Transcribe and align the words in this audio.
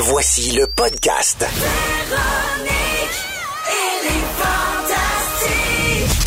Voici 0.00 0.52
le 0.52 0.68
podcast. 0.68 1.44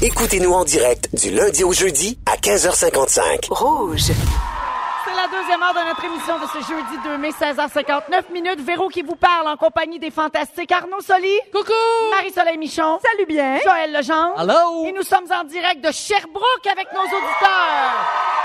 Écoutez-nous 0.01 0.51
en 0.51 0.65
direct 0.65 1.07
du 1.15 1.31
lundi 1.31 1.63
au 1.63 1.71
jeudi 1.71 2.19
à 2.25 2.35
15h55. 2.35 3.47
Rouge. 3.49 4.01
C'est 4.01 5.15
la 5.15 5.27
deuxième 5.39 5.63
heure 5.63 5.73
de 5.73 5.87
notre 5.87 6.03
émission 6.03 6.37
de 6.39 6.47
ce 6.47 6.67
jeudi 6.67 6.97
2 7.05 7.17
mai, 7.17 7.29
16h59 7.29 8.33
minutes. 8.33 8.59
Véro 8.59 8.89
qui 8.89 9.03
vous 9.03 9.15
parle 9.15 9.47
en 9.47 9.55
compagnie 9.55 9.99
des 9.99 10.11
fantastiques 10.11 10.71
Arnaud 10.73 10.99
Soli. 10.99 11.39
Coucou! 11.53 11.71
Marie-Soleil 12.11 12.57
Michon. 12.57 12.99
Salut 13.09 13.25
bien. 13.25 13.57
Joël 13.63 13.93
Legendre. 13.93 14.37
Hello. 14.37 14.85
Et 14.85 14.91
nous 14.91 15.03
sommes 15.03 15.31
en 15.31 15.45
direct 15.45 15.81
de 15.81 15.91
Sherbrooke 15.93 16.67
avec 16.69 16.87
nos 16.93 17.03
auditeurs. 17.03 18.40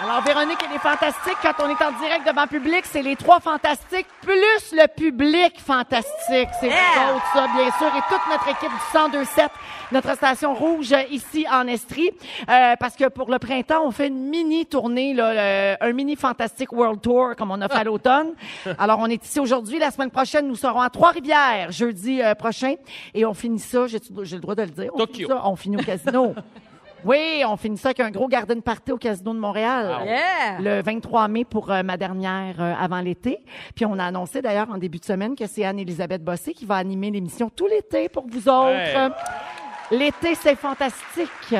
Alors, 0.00 0.22
Véronique 0.22 0.62
et 0.62 0.72
les 0.72 0.78
Fantastiques, 0.78 1.38
quand 1.42 1.54
on 1.64 1.68
est 1.68 1.82
en 1.84 1.90
direct 1.98 2.24
devant 2.26 2.46
public, 2.46 2.82
c'est 2.84 3.02
les 3.02 3.16
trois 3.16 3.40
Fantastiques 3.40 4.06
plus 4.22 4.72
le 4.72 4.86
public 4.86 5.58
fantastique. 5.58 6.48
C'est 6.60 6.68
autres, 6.68 7.26
ça, 7.34 7.46
bien 7.56 7.70
sûr. 7.78 7.88
Et 7.88 8.02
toute 8.08 8.20
notre 8.30 8.46
équipe 8.48 8.68
du 8.70 8.98
1027, 8.98 9.50
notre 9.90 10.14
station 10.14 10.54
rouge 10.54 10.92
euh, 10.92 11.02
ici 11.10 11.46
en 11.50 11.66
Estrie. 11.66 12.10
Euh, 12.48 12.76
parce 12.78 12.94
que 12.94 13.08
pour 13.08 13.28
le 13.30 13.40
printemps, 13.40 13.82
on 13.84 13.90
fait 13.90 14.06
une 14.06 14.28
mini 14.28 14.66
tournée, 14.66 15.14
là, 15.14 15.74
le- 15.74 15.84
un 15.84 15.92
mini 15.92 16.14
Fantastic 16.14 16.72
World 16.72 17.00
Tour, 17.00 17.30
comme 17.36 17.50
on 17.50 17.60
a 17.60 17.68
fait 17.68 17.78
à 17.78 17.84
l'automne. 17.90 18.34
Alors, 18.78 19.00
on 19.00 19.06
est 19.06 19.24
ici 19.24 19.40
aujourd'hui. 19.40 19.80
La 19.80 19.90
semaine 19.90 20.10
prochaine, 20.10 20.46
nous 20.46 20.56
serons 20.56 20.80
à 20.80 20.90
Trois-Rivières, 20.90 21.72
jeudi 21.72 22.22
euh, 22.22 22.36
prochain. 22.36 22.74
Et 23.14 23.24
on 23.24 23.34
finit 23.34 23.58
ça, 23.58 23.86
j'ai 23.88 23.98
le 23.98 24.40
droit 24.40 24.54
de 24.54 24.62
le 24.62 24.68
dire? 24.68 24.90
On 24.94 24.98
finit 25.06 25.12
Tokyo. 25.24 25.28
ça, 25.28 25.42
on 25.44 25.56
finit 25.56 25.76
au 25.76 25.82
casino. 25.82 26.34
Oui, 27.04 27.42
on 27.46 27.56
finit 27.56 27.78
ça 27.78 27.88
avec 27.88 28.00
un 28.00 28.10
gros 28.10 28.28
garden 28.28 28.60
party 28.60 28.92
au 28.92 28.96
Casino 28.96 29.32
de 29.32 29.38
Montréal. 29.38 30.00
Yeah. 30.04 30.58
Le 30.60 30.82
23 30.82 31.28
mai 31.28 31.44
pour 31.44 31.70
euh, 31.70 31.82
ma 31.82 31.96
dernière 31.96 32.60
euh, 32.60 32.74
avant 32.78 33.00
l'été. 33.00 33.38
Puis 33.74 33.86
on 33.86 33.98
a 33.98 34.04
annoncé 34.04 34.42
d'ailleurs 34.42 34.70
en 34.70 34.78
début 34.78 34.98
de 34.98 35.04
semaine 35.04 35.36
que 35.36 35.46
c'est 35.46 35.64
Anne-Élisabeth 35.64 36.24
Bossé 36.24 36.52
qui 36.54 36.66
va 36.66 36.76
animer 36.76 37.10
l'émission 37.10 37.50
tout 37.50 37.66
l'été 37.66 38.08
pour 38.08 38.26
vous 38.26 38.48
autres. 38.48 39.12
L'été, 39.90 40.34
c'est 40.34 40.56
fantastique. 40.56 41.54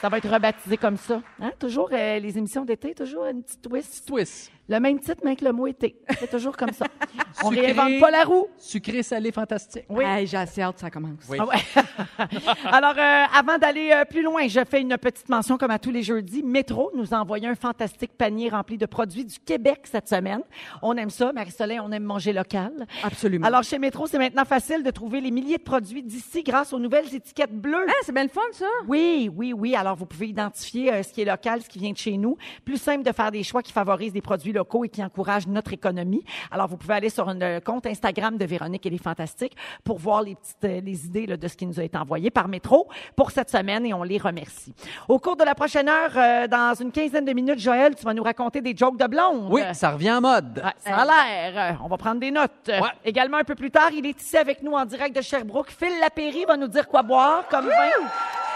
Ça 0.00 0.08
va 0.08 0.18
être 0.18 0.28
rebaptisé 0.32 0.76
comme 0.76 0.96
ça. 0.96 1.20
Hein? 1.42 1.50
Toujours 1.58 1.90
euh, 1.92 2.18
les 2.20 2.38
émissions 2.38 2.64
d'été, 2.64 2.94
toujours 2.94 3.26
une 3.26 3.42
petite 3.42 3.60
twist? 3.62 4.06
Twist. 4.06 4.52
Le 4.68 4.80
même 4.80 4.98
titre, 5.00 5.20
mais 5.24 5.30
avec 5.30 5.40
le 5.40 5.52
mot 5.52 5.66
été. 5.66 5.96
C'est 6.18 6.30
toujours 6.30 6.54
comme 6.56 6.72
ça. 6.72 6.84
on 7.42 7.50
Sucré. 7.50 7.72
réinvente 7.72 8.00
pas 8.00 8.10
la 8.10 8.24
roue. 8.24 8.46
Sucré, 8.58 9.02
salé, 9.02 9.32
fantastique. 9.32 9.84
Oui. 9.88 10.04
Hey, 10.04 10.26
j'ai 10.26 10.36
assez 10.36 10.60
hâte 10.60 10.74
que 10.74 10.80
ça 10.82 10.90
commence. 10.90 11.20
Oui. 11.28 11.38
Ah 11.40 11.46
ouais. 11.46 12.26
Alors, 12.66 12.94
euh, 12.98 13.24
avant 13.34 13.56
d'aller 13.56 13.90
euh, 13.92 14.04
plus 14.04 14.22
loin, 14.22 14.46
je 14.46 14.60
fais 14.68 14.82
une 14.82 14.96
petite 14.98 15.28
mention 15.30 15.56
comme 15.56 15.70
à 15.70 15.78
tous 15.78 15.90
les 15.90 16.02
jeudis. 16.02 16.42
Métro 16.42 16.90
nous 16.94 17.14
a 17.14 17.18
envoyé 17.18 17.46
un 17.48 17.54
fantastique 17.54 18.12
panier 18.18 18.50
rempli 18.50 18.76
de 18.76 18.84
produits 18.84 19.24
du 19.24 19.38
Québec 19.38 19.80
cette 19.84 20.06
semaine. 20.08 20.42
On 20.82 20.94
aime 20.98 21.10
ça, 21.10 21.32
Marie-Soleil, 21.32 21.80
on 21.80 21.90
aime 21.90 22.04
manger 22.04 22.34
local. 22.34 22.86
Absolument. 23.02 23.46
Alors, 23.46 23.62
chez 23.62 23.78
Métro, 23.78 24.06
c'est 24.06 24.18
maintenant 24.18 24.44
facile 24.44 24.82
de 24.82 24.90
trouver 24.90 25.22
les 25.22 25.30
milliers 25.30 25.58
de 25.58 25.62
produits 25.62 26.02
d'ici 26.02 26.42
grâce 26.42 26.74
aux 26.74 26.78
nouvelles 26.78 27.14
étiquettes 27.14 27.58
bleues. 27.58 27.86
Ah, 27.88 27.92
c'est 28.02 28.12
bien 28.12 28.24
le 28.24 28.28
fun, 28.28 28.42
ça. 28.52 28.66
Oui, 28.86 29.30
oui, 29.34 29.54
oui. 29.54 29.74
Alors, 29.74 29.96
vous 29.96 30.04
pouvez 30.06 30.28
identifier 30.28 30.92
euh, 30.92 31.02
ce 31.02 31.10
qui 31.12 31.22
est 31.22 31.24
local, 31.24 31.62
ce 31.62 31.68
qui 31.70 31.78
vient 31.78 31.92
de 31.92 31.96
chez 31.96 32.18
nous. 32.18 32.36
Plus 32.66 32.76
simple 32.76 33.02
de 33.02 33.12
faire 33.12 33.30
des 33.30 33.42
choix 33.42 33.62
qui 33.62 33.72
favorisent 33.72 34.12
des 34.12 34.20
produits 34.20 34.52
locaux 34.58 34.84
et 34.84 34.88
qui 34.88 35.02
encouragent 35.02 35.46
notre 35.46 35.72
économie. 35.72 36.24
Alors, 36.50 36.68
vous 36.68 36.76
pouvez 36.76 36.94
aller 36.94 37.10
sur 37.10 37.28
un 37.28 37.40
euh, 37.40 37.60
compte 37.60 37.86
Instagram 37.86 38.36
de 38.36 38.44
Véronique 38.44 38.84
et 38.86 38.90
les 38.90 38.98
Fantastiques 38.98 39.56
pour 39.84 39.98
voir 39.98 40.22
les 40.22 40.34
petites 40.34 40.64
euh, 40.64 40.80
les 40.80 41.06
idées 41.06 41.26
là, 41.26 41.36
de 41.36 41.48
ce 41.48 41.56
qui 41.56 41.66
nous 41.66 41.78
a 41.80 41.84
été 41.84 41.96
envoyé 41.98 42.30
par 42.30 42.48
Métro 42.48 42.88
pour 43.16 43.30
cette 43.30 43.50
semaine 43.50 43.84
et 43.86 43.94
on 43.94 44.02
les 44.02 44.18
remercie. 44.18 44.74
Au 45.08 45.18
cours 45.18 45.36
de 45.36 45.44
la 45.44 45.54
prochaine 45.54 45.88
heure, 45.88 46.12
euh, 46.16 46.46
dans 46.46 46.74
une 46.74 46.92
quinzaine 46.92 47.24
de 47.24 47.32
minutes, 47.32 47.58
Joël, 47.58 47.94
tu 47.94 48.04
vas 48.04 48.14
nous 48.14 48.22
raconter 48.22 48.60
des 48.60 48.76
jokes 48.76 48.98
de 48.98 49.06
blonde. 49.06 49.48
Oui, 49.50 49.62
ça 49.72 49.90
revient 49.90 50.12
en 50.12 50.20
mode. 50.20 50.60
Ouais, 50.64 50.72
ça 50.78 50.96
a 50.96 51.04
l'air. 51.04 51.72
Euh, 51.72 51.84
On 51.84 51.88
va 51.88 51.96
prendre 51.96 52.20
des 52.20 52.30
notes. 52.30 52.68
Ouais. 52.68 52.80
Également, 53.04 53.38
un 53.38 53.44
peu 53.44 53.54
plus 53.54 53.70
tard, 53.70 53.90
il 53.92 54.04
est 54.06 54.20
ici 54.20 54.36
avec 54.36 54.62
nous 54.62 54.72
en 54.72 54.84
direct 54.84 55.14
de 55.16 55.22
Sherbrooke. 55.22 55.70
Phil 55.70 55.92
Lapéry 56.00 56.44
va 56.46 56.56
nous 56.56 56.68
dire 56.68 56.88
quoi 56.88 57.02
boire 57.02 57.46
comme 57.48 57.66
vin. 57.66 58.47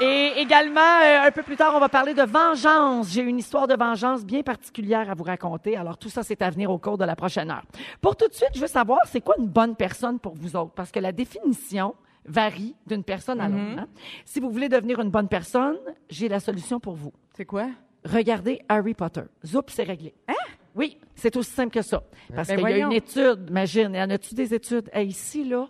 Et 0.00 0.32
également, 0.36 0.80
euh, 0.80 1.26
un 1.26 1.30
peu 1.30 1.42
plus 1.42 1.56
tard, 1.56 1.72
on 1.74 1.80
va 1.80 1.88
parler 1.88 2.12
de 2.12 2.22
vengeance. 2.22 3.10
J'ai 3.10 3.22
une 3.22 3.38
histoire 3.38 3.66
de 3.66 3.74
vengeance 3.74 4.24
bien 4.26 4.42
particulière 4.42 5.10
à 5.10 5.14
vous 5.14 5.24
raconter. 5.24 5.76
Alors, 5.76 5.96
tout 5.96 6.10
ça, 6.10 6.22
c'est 6.22 6.42
à 6.42 6.50
venir 6.50 6.70
au 6.70 6.78
cours 6.78 6.98
de 6.98 7.04
la 7.04 7.16
prochaine 7.16 7.50
heure. 7.50 7.64
Pour 8.02 8.14
tout 8.14 8.28
de 8.28 8.34
suite, 8.34 8.50
je 8.54 8.60
veux 8.60 8.66
savoir, 8.66 9.00
c'est 9.06 9.22
quoi 9.22 9.36
une 9.38 9.46
bonne 9.46 9.74
personne 9.74 10.18
pour 10.18 10.34
vous 10.34 10.54
autres? 10.54 10.72
Parce 10.74 10.90
que 10.90 11.00
la 11.00 11.12
définition 11.12 11.94
varie 12.26 12.74
d'une 12.86 13.04
personne 13.04 13.40
à 13.40 13.48
l'autre. 13.48 13.78
hein. 13.78 13.86
Si 14.26 14.38
vous 14.40 14.50
voulez 14.50 14.68
devenir 14.68 15.00
une 15.00 15.10
bonne 15.10 15.28
personne, 15.28 15.78
j'ai 16.10 16.28
la 16.28 16.40
solution 16.40 16.78
pour 16.78 16.94
vous. 16.94 17.12
C'est 17.34 17.46
quoi? 17.46 17.68
Regardez 18.04 18.60
Harry 18.68 18.92
Potter. 18.94 19.22
Zoup, 19.46 19.62
c'est 19.68 19.84
réglé. 19.84 20.12
Hein? 20.28 20.34
Oui, 20.74 20.98
c'est 21.14 21.34
aussi 21.36 21.50
simple 21.52 21.70
que 21.72 21.82
ça. 21.82 22.02
Parce 22.34 22.48
Ben 22.48 22.58
qu'il 22.58 22.68
y 22.68 22.82
a 22.82 22.84
une 22.86 22.92
étude, 22.92 23.46
imagine, 23.48 23.94
y 23.94 24.02
en 24.02 24.10
a-tu 24.10 24.34
des 24.34 24.52
études? 24.52 24.90
Hey, 24.92 25.06
ici, 25.08 25.44
là, 25.44 25.66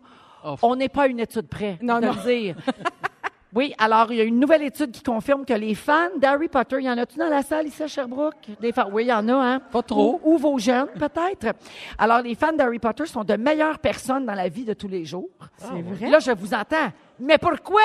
Oh. 0.48 0.54
on 0.62 0.76
n'est 0.76 0.88
pas 0.88 1.04
à 1.04 1.06
une 1.09 1.19
étude 1.20 1.48
près, 1.48 1.76
Non, 1.82 1.98
te 2.00 2.06
non. 2.06 2.12
dire. 2.25 2.56
Oui, 3.54 3.74
alors 3.78 4.12
il 4.12 4.18
y 4.18 4.20
a 4.20 4.24
une 4.24 4.38
nouvelle 4.38 4.62
étude 4.62 4.90
qui 4.90 5.02
confirme 5.02 5.44
que 5.44 5.54
les 5.54 5.74
fans 5.74 6.10
d'Harry 6.18 6.48
Potter, 6.48 6.76
il 6.80 6.84
y 6.84 6.90
en 6.90 6.98
a-tu 6.98 7.16
dans 7.18 7.28
la 7.28 7.42
salle 7.42 7.66
ici 7.66 7.82
à 7.82 7.86
Sherbrooke? 7.86 8.34
Des 8.60 8.72
fans? 8.72 8.88
Oui, 8.92 9.04
il 9.04 9.08
y 9.08 9.12
en 9.12 9.26
a, 9.28 9.32
hein? 9.34 9.60
Pas 9.60 9.82
trop. 9.82 10.20
Ou, 10.24 10.34
ou 10.34 10.38
vos 10.38 10.58
jeunes, 10.58 10.88
peut-être. 10.98 11.56
Alors, 11.96 12.20
les 12.20 12.34
fans 12.34 12.52
d'Harry 12.52 12.78
Potter 12.78 13.06
sont 13.06 13.24
de 13.24 13.34
meilleures 13.34 13.78
personnes 13.78 14.26
dans 14.26 14.34
la 14.34 14.48
vie 14.48 14.64
de 14.64 14.74
tous 14.74 14.88
les 14.88 15.04
jours. 15.04 15.30
C'est 15.56 15.82
vrai? 15.82 16.10
Là, 16.10 16.18
je 16.18 16.32
vous 16.32 16.52
entends. 16.52 16.92
Mais 17.19 17.38
pourquoi? 17.38 17.81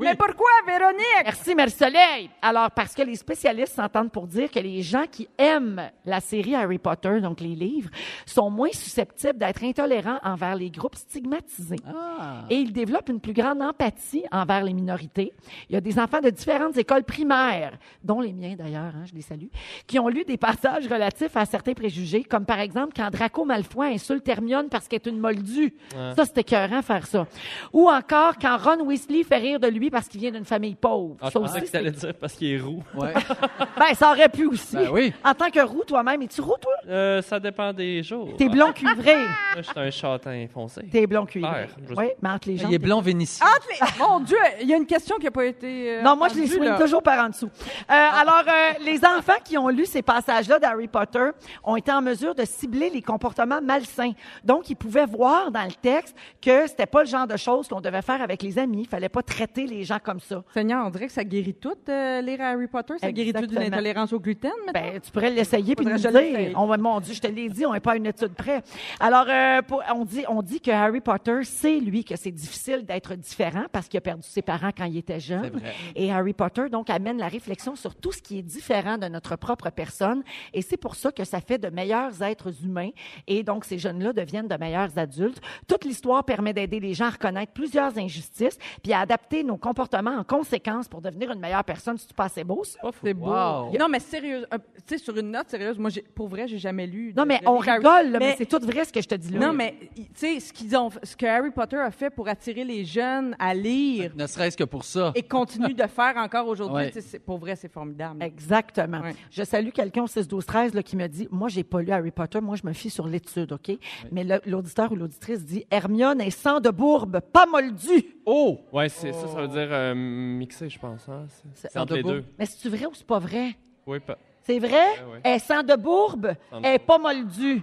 Mais 0.00 0.14
pourquoi, 0.14 0.50
Véronique? 0.66 1.24
Merci, 1.24 1.54
Marie-Soleil. 1.54 2.30
Alors, 2.42 2.70
parce 2.70 2.94
que 2.94 3.02
les 3.02 3.14
spécialistes 3.16 3.74
s'entendent 3.74 4.10
pour 4.10 4.26
dire 4.26 4.50
que 4.50 4.58
les 4.58 4.82
gens 4.82 5.04
qui 5.10 5.28
aiment 5.38 5.90
la 6.04 6.20
série 6.20 6.54
Harry 6.54 6.78
Potter, 6.78 7.20
donc 7.20 7.40
les 7.40 7.54
livres, 7.54 7.90
sont 8.26 8.50
moins 8.50 8.72
susceptibles 8.72 9.38
d'être 9.38 9.62
intolérants 9.62 10.18
envers 10.22 10.56
les 10.56 10.70
groupes 10.70 10.96
stigmatisés. 10.96 11.76
Ah. 11.86 12.44
Et 12.50 12.56
ils 12.56 12.72
développent 12.72 13.08
une 13.08 13.20
plus 13.20 13.32
grande 13.32 13.62
empathie 13.62 14.24
envers 14.32 14.64
les 14.64 14.72
minorités. 14.72 15.32
Il 15.68 15.74
y 15.74 15.76
a 15.76 15.80
des 15.80 15.98
enfants 15.98 16.20
de 16.20 16.30
différentes 16.30 16.76
écoles 16.76 17.04
primaires, 17.04 17.78
dont 18.02 18.20
les 18.20 18.32
miens 18.32 18.54
d'ailleurs, 18.56 18.92
hein, 18.94 19.04
je 19.06 19.14
les 19.14 19.22
salue, 19.22 19.48
qui 19.86 19.98
ont 19.98 20.08
lu 20.08 20.24
des 20.24 20.36
passages 20.36 20.86
relatifs 20.88 21.36
à 21.36 21.44
certains 21.44 21.74
préjugés, 21.74 22.24
comme 22.24 22.44
par 22.44 22.58
exemple 22.58 22.92
quand 22.96 23.10
Draco 23.10 23.44
Malfoy 23.44 23.86
insulte 23.86 24.28
Hermione 24.28 24.68
parce 24.68 24.88
qu'elle 24.88 25.00
est 25.04 25.08
une 25.08 25.18
moldue. 25.18 25.74
Ça, 26.16 26.24
c'était 26.24 26.40
écœurant 26.42 26.82
faire 26.82 27.06
ça. 27.06 27.26
Ou 27.72 27.88
encore 27.88 28.34
quand 28.40 28.56
Ron 28.64 28.84
Weasley 28.84 29.22
fait 29.24 29.36
rire 29.36 29.60
de 29.60 29.66
lui 29.68 29.90
parce 29.90 30.08
qu'il 30.08 30.20
vient 30.20 30.30
d'une 30.30 30.44
famille 30.44 30.74
pauvre. 30.74 31.16
Ah, 31.20 31.26
je 31.26 31.32
Ça 31.32 31.40
pensais 31.40 31.56
aussi, 31.58 31.66
que 31.66 31.70
t'allais 31.72 31.90
dire 31.90 32.14
parce 32.14 32.32
qu'il 32.34 32.52
est 32.52 32.60
roux. 32.60 32.82
Ouais. 32.94 33.12
ben, 33.78 33.94
ça 33.94 34.10
aurait 34.10 34.28
pu 34.28 34.46
aussi. 34.46 34.76
Ben 34.76 34.88
oui. 34.90 35.12
En 35.24 35.34
tant 35.34 35.50
que 35.50 35.60
roux, 35.60 35.84
toi-même, 35.86 36.22
es-tu 36.22 36.40
roux, 36.40 36.56
toi? 36.60 36.72
Euh, 36.88 37.22
ça 37.22 37.38
dépend 37.40 37.72
des 37.72 38.02
jours. 38.02 38.30
T'es 38.38 38.48
blond 38.48 38.72
cuivré. 38.72 39.16
Moi, 39.16 39.26
je 39.58 39.62
suis 39.62 39.72
un 39.78 39.90
châtain 39.90 40.46
foncé. 40.52 40.82
T'es 40.90 41.06
blond 41.06 41.26
cuivré. 41.26 41.66
Oui, 41.96 42.06
mais 42.22 42.28
entre 42.30 42.48
les 42.48 42.56
gens. 42.56 42.68
Il 42.68 42.74
est 42.74 42.78
blond 42.78 43.00
vénitien. 43.00 43.46
Les- 43.70 43.86
Mon 43.98 44.20
Dieu, 44.20 44.38
il 44.60 44.68
y 44.68 44.74
a 44.74 44.76
une 44.76 44.86
question 44.86 45.16
qui 45.16 45.24
n'a 45.24 45.30
pas 45.30 45.44
été. 45.44 45.98
euh, 45.98 46.02
Non, 46.02 46.16
moi, 46.16 46.28
je 46.28 46.34
les 46.40 46.58
là. 46.64 46.78
toujours 46.78 47.02
par 47.02 47.24
en 47.24 47.28
dessous. 47.28 47.46
Euh, 47.46 47.92
alors, 47.92 48.44
euh, 48.46 48.84
les 48.84 49.04
enfants 49.04 49.32
qui 49.44 49.58
ont 49.58 49.68
lu 49.68 49.86
ces 49.86 50.02
passages-là 50.02 50.58
d'Harry 50.58 50.88
Potter 50.88 51.30
ont 51.62 51.76
été 51.76 51.92
en 51.92 52.02
mesure 52.02 52.34
de 52.34 52.44
cibler 52.44 52.90
les 52.90 53.02
comportements 53.02 53.60
malsains. 53.62 54.12
Donc, 54.44 54.70
ils 54.70 54.76
pouvaient 54.76 55.06
voir 55.06 55.50
dans 55.50 55.64
le 55.64 55.72
texte 55.72 56.14
que 56.40 56.66
c'était 56.66 56.86
pas 56.86 57.00
le 57.02 57.08
genre 57.08 57.26
de 57.26 57.36
choses 57.36 57.68
qu'on 57.68 57.80
devait 57.80 58.02
faire 58.02 58.22
avec 58.22 58.42
les 58.42 58.53
amis. 58.58 58.82
Il 58.82 58.88
fallait 58.88 59.08
pas 59.08 59.22
traiter 59.22 59.66
les 59.66 59.84
gens 59.84 59.98
comme 60.02 60.20
ça. 60.20 60.42
Seigneur, 60.52 60.86
on 60.86 60.90
dirait 60.90 61.06
que 61.06 61.12
ça 61.12 61.24
guérit 61.24 61.54
tout, 61.54 61.72
euh, 61.88 62.20
lire 62.20 62.40
Harry 62.40 62.66
Potter. 62.66 62.94
Ça 63.00 63.10
guérit 63.12 63.32
tout 63.32 63.46
d'une 63.46 63.58
intolérance 63.62 64.12
au 64.12 64.20
gluten, 64.20 64.50
maintenant? 64.66 64.72
Ben, 64.92 65.00
tu 65.00 65.10
pourrais 65.10 65.30
l'essayer 65.30 65.74
puis 65.74 65.86
nous 65.86 65.98
je 65.98 66.08
dire. 66.08 66.52
On 66.58 66.66
va, 66.66 66.76
mon 66.76 67.00
Dieu, 67.00 67.14
je 67.14 67.20
te 67.20 67.26
l'ai 67.26 67.48
dit, 67.48 67.64
on 67.66 67.72
n'est 67.72 67.80
pas 67.80 67.92
à 67.92 67.96
une 67.96 68.06
étude 68.06 68.34
près. 68.34 68.62
Alors, 69.00 69.26
euh, 69.28 69.62
pour- 69.62 69.82
on 69.94 70.04
dit, 70.04 70.24
on 70.28 70.42
dit 70.42 70.60
que 70.60 70.70
Harry 70.70 71.00
Potter 71.00 71.42
sait 71.44 71.78
lui 71.80 72.04
que 72.04 72.16
c'est 72.16 72.30
difficile 72.30 72.84
d'être 72.84 73.14
différent 73.14 73.64
parce 73.72 73.88
qu'il 73.88 73.98
a 73.98 74.00
perdu 74.00 74.22
ses 74.26 74.42
parents 74.42 74.70
quand 74.76 74.84
il 74.84 74.96
était 74.98 75.20
jeune. 75.20 75.44
C'est 75.44 75.50
vrai. 75.60 75.72
Et 75.96 76.12
Harry 76.12 76.32
Potter 76.32 76.68
donc 76.70 76.90
amène 76.90 77.18
la 77.18 77.28
réflexion 77.28 77.76
sur 77.76 77.94
tout 77.94 78.12
ce 78.12 78.20
qui 78.22 78.38
est 78.38 78.42
différent 78.42 78.98
de 78.98 79.06
notre 79.08 79.36
propre 79.36 79.70
personne. 79.70 80.22
Et 80.52 80.62
c'est 80.62 80.76
pour 80.76 80.94
ça 80.96 81.10
que 81.12 81.24
ça 81.24 81.40
fait 81.40 81.58
de 81.58 81.68
meilleurs 81.68 82.22
êtres 82.22 82.52
humains. 82.64 82.90
Et 83.26 83.42
donc 83.42 83.64
ces 83.64 83.78
jeunes-là 83.78 84.12
deviennent 84.12 84.48
de 84.48 84.56
meilleurs 84.56 84.96
adultes. 84.98 85.40
Toute 85.66 85.84
l'histoire 85.84 86.24
permet 86.24 86.52
d'aider 86.52 86.80
les 86.80 86.94
gens 86.94 87.06
à 87.06 87.10
reconnaître 87.10 87.52
plusieurs 87.52 87.96
injustices 87.98 88.43
puis 88.82 88.92
à 88.92 89.00
adapter 89.00 89.42
nos 89.44 89.56
comportements 89.56 90.16
en 90.18 90.24
conséquence 90.24 90.88
pour 90.88 91.00
devenir 91.00 91.30
une 91.32 91.40
meilleure 91.40 91.64
personne. 91.64 91.98
Si 91.98 92.06
tu 92.06 92.14
pas 92.14 92.24
assez 92.24 92.44
beau, 92.44 92.62
ça? 92.64 92.78
C'est 93.02 93.14
beau. 93.14 93.26
Wow. 93.30 93.76
Non, 93.78 93.88
mais 93.88 94.00
sérieux, 94.00 94.46
euh, 94.52 94.58
tu 94.86 94.96
sais, 94.96 94.98
sur 94.98 95.16
une 95.16 95.30
note 95.30 95.48
sérieuse, 95.48 95.78
moi, 95.78 95.90
j'ai- 95.90 96.02
pour 96.02 96.28
vrai, 96.28 96.46
j'ai 96.48 96.58
jamais 96.58 96.86
lu. 96.86 97.12
de- 97.12 97.18
Non, 97.20 97.26
mais 97.26 97.38
de 97.40 97.46
on 97.48 97.60
Harry- 97.60 97.70
rigole, 97.72 98.10
là, 98.12 98.18
mais, 98.18 98.26
Mais- 98.30 98.34
c'est 98.38 98.46
tout 98.46 98.58
vrai 98.64 98.84
ce 98.84 98.92
que 98.92 99.00
je 99.02 99.08
te 99.08 99.14
dis 99.14 99.30
là. 99.32 99.38
Non, 99.46 99.52
mais 99.52 99.74
tu 99.94 100.02
sais, 100.14 100.40
ce 100.40 100.52
qu'ils 100.52 100.76
ont, 100.76 100.90
ce 101.02 101.16
que 101.16 101.26
Harry 101.26 101.50
Potter 101.50 101.76
a 101.76 101.90
fait 101.90 102.10
pour 102.10 102.28
attirer 102.28 102.64
les 102.64 102.84
jeunes 102.84 103.36
à 103.38 103.54
lire 103.54 104.12
Ne 104.16 104.26
serait-ce 104.26 104.56
que 104.56 104.64
pour 104.64 104.84
ça. 104.84 105.12
et 105.14 105.22
continue 105.22 105.74
de 105.74 105.86
faire 105.86 106.14
encore 106.16 106.46
aujourd'hui, 106.48 106.86
Ouais. 106.86 107.18
pour 107.24 107.38
vrai, 107.38 107.56
c'est 107.56 107.70
formidable. 107.72 108.22
Exactement. 108.22 109.00
Ouais. 109.00 109.14
Je 109.30 109.42
salue 109.44 109.70
quelqu'un 109.70 110.02
au 110.04 110.06
6 110.06 110.26
12 110.28 110.46
13 110.46 110.74
là, 110.74 110.82
qui 110.82 110.96
me 110.96 111.06
dit 111.06 111.28
moi 111.30 111.48
j'ai 111.48 111.64
pas 111.64 111.80
lu 111.82 111.90
Harry 111.90 112.10
Potter, 112.10 112.40
moi 112.40 112.56
je 112.56 112.66
me 112.66 112.72
fie 112.72 112.90
sur 112.90 113.06
l'étude, 113.06 113.52
OK? 113.52 113.76
Mais 114.12 114.24
l'auditeur 114.46 114.92
ou 114.92 114.96
l'auditrice 114.96 115.44
dit 115.44 115.64
Hermione 115.70 116.20
est 116.20 116.30
sans 116.30 116.60
de 116.60 116.70
bourbe, 116.70 117.20
pas 117.32 117.46
moldue. 117.46 118.04
Oh! 118.26 118.33
Ouais, 118.72 118.88
c'est 118.88 119.12
ça, 119.12 119.28
ça 119.28 119.40
veut 119.40 119.48
dire 119.48 119.68
euh, 119.70 119.94
mixé, 119.94 120.68
je 120.68 120.78
pense. 120.78 121.08
Hein? 121.08 121.26
C'est- 121.28 121.48
C'est 121.54 121.72
Sans 121.72 121.80
entre 121.82 121.94
les 121.94 122.02
deux. 122.02 122.24
Mais 122.38 122.46
c'est 122.46 122.58
tu 122.58 122.68
vrai 122.68 122.86
ou 122.86 122.92
c'est 122.94 123.06
pas 123.06 123.18
vrai? 123.18 123.56
Oui, 123.86 124.00
pas. 124.00 124.16
C'est 124.42 124.58
vrai? 124.58 124.70
ouais. 125.10 125.20
Elle 125.22 125.40
sent 125.40 125.62
de 125.64 125.74
bourbe? 125.76 126.26
De 126.28 126.36
Elle 126.62 126.74
est 126.74 126.78
pas 126.78 126.98
moldue. 126.98 127.62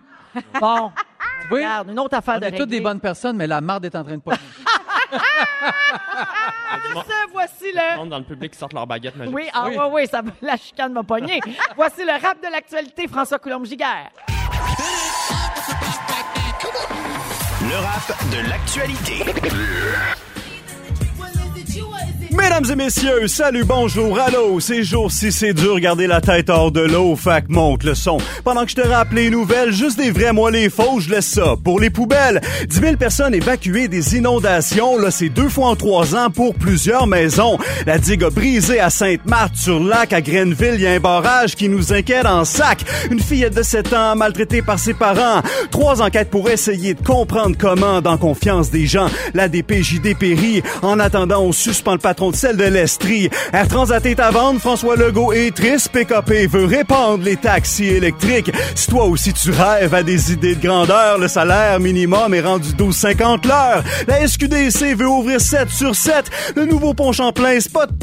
Bon, 0.59 0.91
Oui, 1.51 1.57
regarde, 1.59 1.89
une 1.89 1.99
autre 1.99 2.15
affaire 2.17 2.35
on 2.37 2.39
de 2.39 2.45
est 2.45 2.57
toutes 2.57 2.69
des 2.69 2.79
bonnes 2.81 2.99
personnes, 3.01 3.35
mais 3.37 3.47
la 3.47 3.59
marde 3.61 3.85
est 3.85 3.95
en 3.95 4.03
train 4.03 4.15
de 4.15 4.21
pas. 4.21 4.35
Ça, 6.93 7.25
voici 7.31 7.65
Le 7.73 7.91
le... 7.93 7.97
monde 7.97 8.09
dans 8.09 8.17
le 8.19 8.23
public 8.23 8.51
qui 8.53 8.57
sortent 8.57 8.73
leur 8.73 8.87
baguette 8.87 9.15
magique. 9.15 9.35
Oui, 9.35 9.47
ah 9.53 9.65
Oui. 9.67 9.75
oui, 9.77 9.85
oui, 9.91 10.07
ça, 10.07 10.21
la 10.41 10.57
chicane 10.57 10.93
m'a 10.93 11.03
pogné. 11.03 11.39
voici 11.75 12.01
le 12.03 12.11
rap 12.13 12.41
de 12.41 12.51
l'actualité, 12.51 13.07
François 13.07 13.39
Coulombe-Giguère. 13.39 14.09
Le 17.61 17.75
rap 17.75 18.31
de 18.31 18.49
l'actualité. 18.49 20.30
Mesdames 22.33 22.63
et 22.71 22.75
messieurs, 22.75 23.27
salut, 23.27 23.65
bonjour, 23.65 24.17
allô, 24.17 24.57
ces 24.61 24.83
jours-ci 24.83 25.33
c'est 25.33 25.53
dur 25.53 25.79
garder 25.79 26.07
la 26.07 26.21
tête 26.21 26.49
hors 26.49 26.71
de 26.71 26.79
l'eau, 26.79 27.17
fac 27.17 27.49
monte 27.49 27.83
le 27.83 27.93
son. 27.93 28.19
Pendant 28.45 28.63
que 28.63 28.71
je 28.71 28.77
te 28.77 28.87
rappelle 28.87 29.17
les 29.17 29.29
nouvelles, 29.29 29.73
juste 29.73 29.97
des 29.97 30.11
vrais, 30.11 30.31
moi 30.31 30.49
les 30.49 30.69
faux, 30.69 31.01
je 31.01 31.09
laisse 31.09 31.25
ça. 31.25 31.55
Pour 31.61 31.81
les 31.81 31.89
poubelles, 31.89 32.39
10 32.69 32.79
000 32.79 32.95
personnes 32.95 33.33
évacuées 33.33 33.89
des 33.89 34.15
inondations, 34.15 34.97
là 34.97 35.11
c'est 35.11 35.27
deux 35.27 35.49
fois 35.49 35.67
en 35.67 35.75
trois 35.75 36.15
ans 36.15 36.29
pour 36.29 36.55
plusieurs 36.55 37.05
maisons. 37.05 37.57
La 37.85 37.97
digue 37.97 38.23
a 38.23 38.29
brisé 38.29 38.79
à 38.79 38.89
Sainte-Marthe-sur-Lac, 38.89 40.13
à 40.13 40.21
Grenville, 40.21 40.75
il 40.75 40.81
y 40.81 40.87
a 40.87 40.91
un 40.91 40.99
barrage 41.01 41.55
qui 41.55 41.67
nous 41.67 41.91
inquiète 41.91 42.25
en 42.25 42.45
sac. 42.45 42.85
Une 43.11 43.19
fillette 43.19 43.55
de 43.55 43.63
7 43.63 43.91
ans 43.91 44.15
maltraitée 44.15 44.61
par 44.61 44.79
ses 44.79 44.93
parents. 44.93 45.41
Trois 45.69 46.01
enquêtes 46.01 46.29
pour 46.29 46.49
essayer 46.49 46.93
de 46.93 47.01
comprendre 47.05 47.57
comment, 47.59 47.99
dans 47.99 48.17
confiance 48.17 48.71
des 48.71 48.87
gens, 48.87 49.07
la 49.33 49.49
DPJD 49.49 50.17
périt. 50.17 50.63
En 50.81 50.97
attendant, 50.97 51.41
on 51.41 51.51
suspend 51.51 51.93
le 51.93 51.97
patron 51.97 52.20
de 52.29 52.35
celle 52.35 52.57
de 52.57 52.65
l'Estrie. 52.65 53.29
Air 53.53 53.67
Transat 53.67 54.05
est 54.05 54.19
François 54.59 54.95
Legault 54.95 55.33
est 55.33 55.55
triste, 55.55 55.89
PKP 55.89 56.47
veut 56.47 56.65
répandre 56.65 57.23
les 57.23 57.37
taxis 57.37 57.87
électriques. 57.87 58.51
Si 58.75 58.87
toi 58.87 59.05
aussi 59.05 59.33
tu 59.33 59.49
rêves 59.49 59.93
à 59.95 60.03
des 60.03 60.31
idées 60.31 60.53
de 60.55 60.61
grandeur, 60.61 61.17
le 61.17 61.27
salaire 61.27 61.79
minimum 61.79 62.33
est 62.33 62.41
rendu 62.41 62.69
12,50 62.73 63.47
l'heure. 63.47 63.83
La 64.07 64.27
SQDC 64.27 64.95
veut 64.95 65.07
ouvrir 65.07 65.41
7 65.41 65.69
sur 65.69 65.95
7. 65.95 66.25
Le 66.55 66.65
nouveau 66.65 66.93
pont 66.93 67.11
Champlain, 67.11 67.57
c'est 67.59 67.71
pas 67.73 67.87
tout 67.87 67.95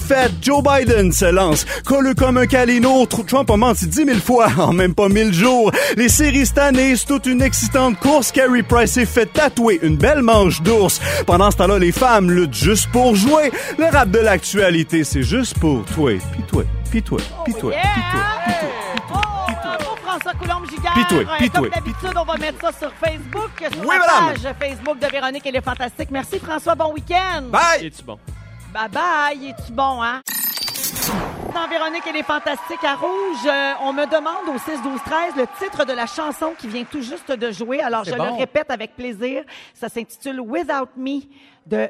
fait. 0.00 0.30
Joe 0.40 0.62
Biden 0.62 1.12
se 1.12 1.26
lance. 1.26 1.66
Colleux 1.84 2.14
comme 2.14 2.38
un 2.38 2.46
calino, 2.46 3.04
Tr- 3.04 3.26
Trump 3.26 3.50
a 3.50 3.56
menti 3.56 3.86
10 3.86 4.04
000 4.06 4.18
fois 4.24 4.48
en 4.58 4.72
même 4.72 4.94
pas 4.94 5.08
1000 5.08 5.34
jours. 5.34 5.70
Les 5.96 6.08
séries 6.08 6.46
cette 6.46 6.58
c'est 6.96 7.06
toute 7.06 7.26
une 7.26 7.42
excitante 7.42 7.98
course. 7.98 8.32
Carrie 8.32 8.62
Price 8.62 8.92
s'est 8.92 9.06
fait 9.06 9.26
tatouer 9.26 9.78
une 9.82 9.96
belle 9.96 10.22
manche 10.22 10.62
d'ours. 10.62 11.00
Pendant 11.26 11.50
ce 11.50 11.56
temps-là, 11.56 11.78
les 11.78 11.92
femmes 11.92 12.30
luttent 12.30 12.54
juste 12.54 12.88
pour 12.92 13.16
jouer. 13.16 13.50
Le 13.78 13.84
rap 13.92 14.10
de 14.10 14.18
l'actualité, 14.18 15.04
c'est 15.04 15.22
juste 15.22 15.58
pour 15.58 15.84
toi, 15.86 16.12
pis 16.32 16.42
toi, 16.42 16.62
pis 16.90 17.02
toi, 17.02 17.18
pis 17.44 17.54
toi, 17.54 17.72
Yeah! 17.72 17.82
pis 17.82 18.00
toi, 18.12 18.22
pis 18.46 18.52
toi. 18.60 19.20
Oh, 19.48 19.52
bravo 19.62 19.96
François 20.04 20.32
Coulombe-Giguère. 20.34 20.92
Pis 20.94 21.04
toi, 21.08 21.18
Euh, 21.18 21.38
Comme 21.38 21.48
toi, 21.48 21.68
d'habitude, 21.74 22.12
on 22.16 22.24
va 22.24 22.36
mettre 22.36 22.60
ça 22.60 22.72
sur 22.78 22.92
Facebook, 22.94 23.50
sur 23.58 23.80
Oui, 23.80 23.96
la 23.98 23.98
madame. 23.98 24.34
page 24.42 24.54
Facebook 24.68 24.98
de 24.98 25.06
Véronique 25.08 25.46
et 25.46 25.52
les 25.52 25.60
Fantastiques. 25.60 26.10
Merci 26.10 26.38
François, 26.38 26.74
bon 26.74 26.92
week-end. 26.92 27.42
Bye! 27.50 27.86
Es-tu 27.86 28.02
bon? 28.04 28.18
Bye 28.72 28.88
bye, 28.90 29.48
es-tu 29.48 29.72
bon, 29.72 30.02
hein? 30.02 30.20
Dans 31.54 31.68
Véronique 31.68 32.06
et 32.06 32.12
les 32.12 32.22
Fantastiques 32.22 32.84
à 32.84 32.94
Rouge, 32.96 33.46
euh, 33.46 33.72
on 33.82 33.92
me 33.92 34.04
demande 34.06 34.54
au 34.54 34.58
6 34.58 34.82
12 34.82 35.00
13 35.04 35.34
le 35.36 35.46
titre 35.58 35.84
de 35.86 35.92
la 35.92 36.06
chanson 36.06 36.52
qui 36.58 36.68
vient 36.68 36.84
tout 36.84 37.00
juste 37.00 37.30
de 37.32 37.50
jouer. 37.50 37.80
Alors 37.80 38.04
je 38.04 38.10
C'est 38.10 38.16
le 38.18 38.22
bon. 38.22 38.36
répète 38.36 38.70
avec 38.70 38.94
plaisir. 38.94 39.42
Ça 39.74 39.88
s'intitule 39.88 40.40
Without 40.40 40.88
Me 40.96 41.20
de 41.66 41.88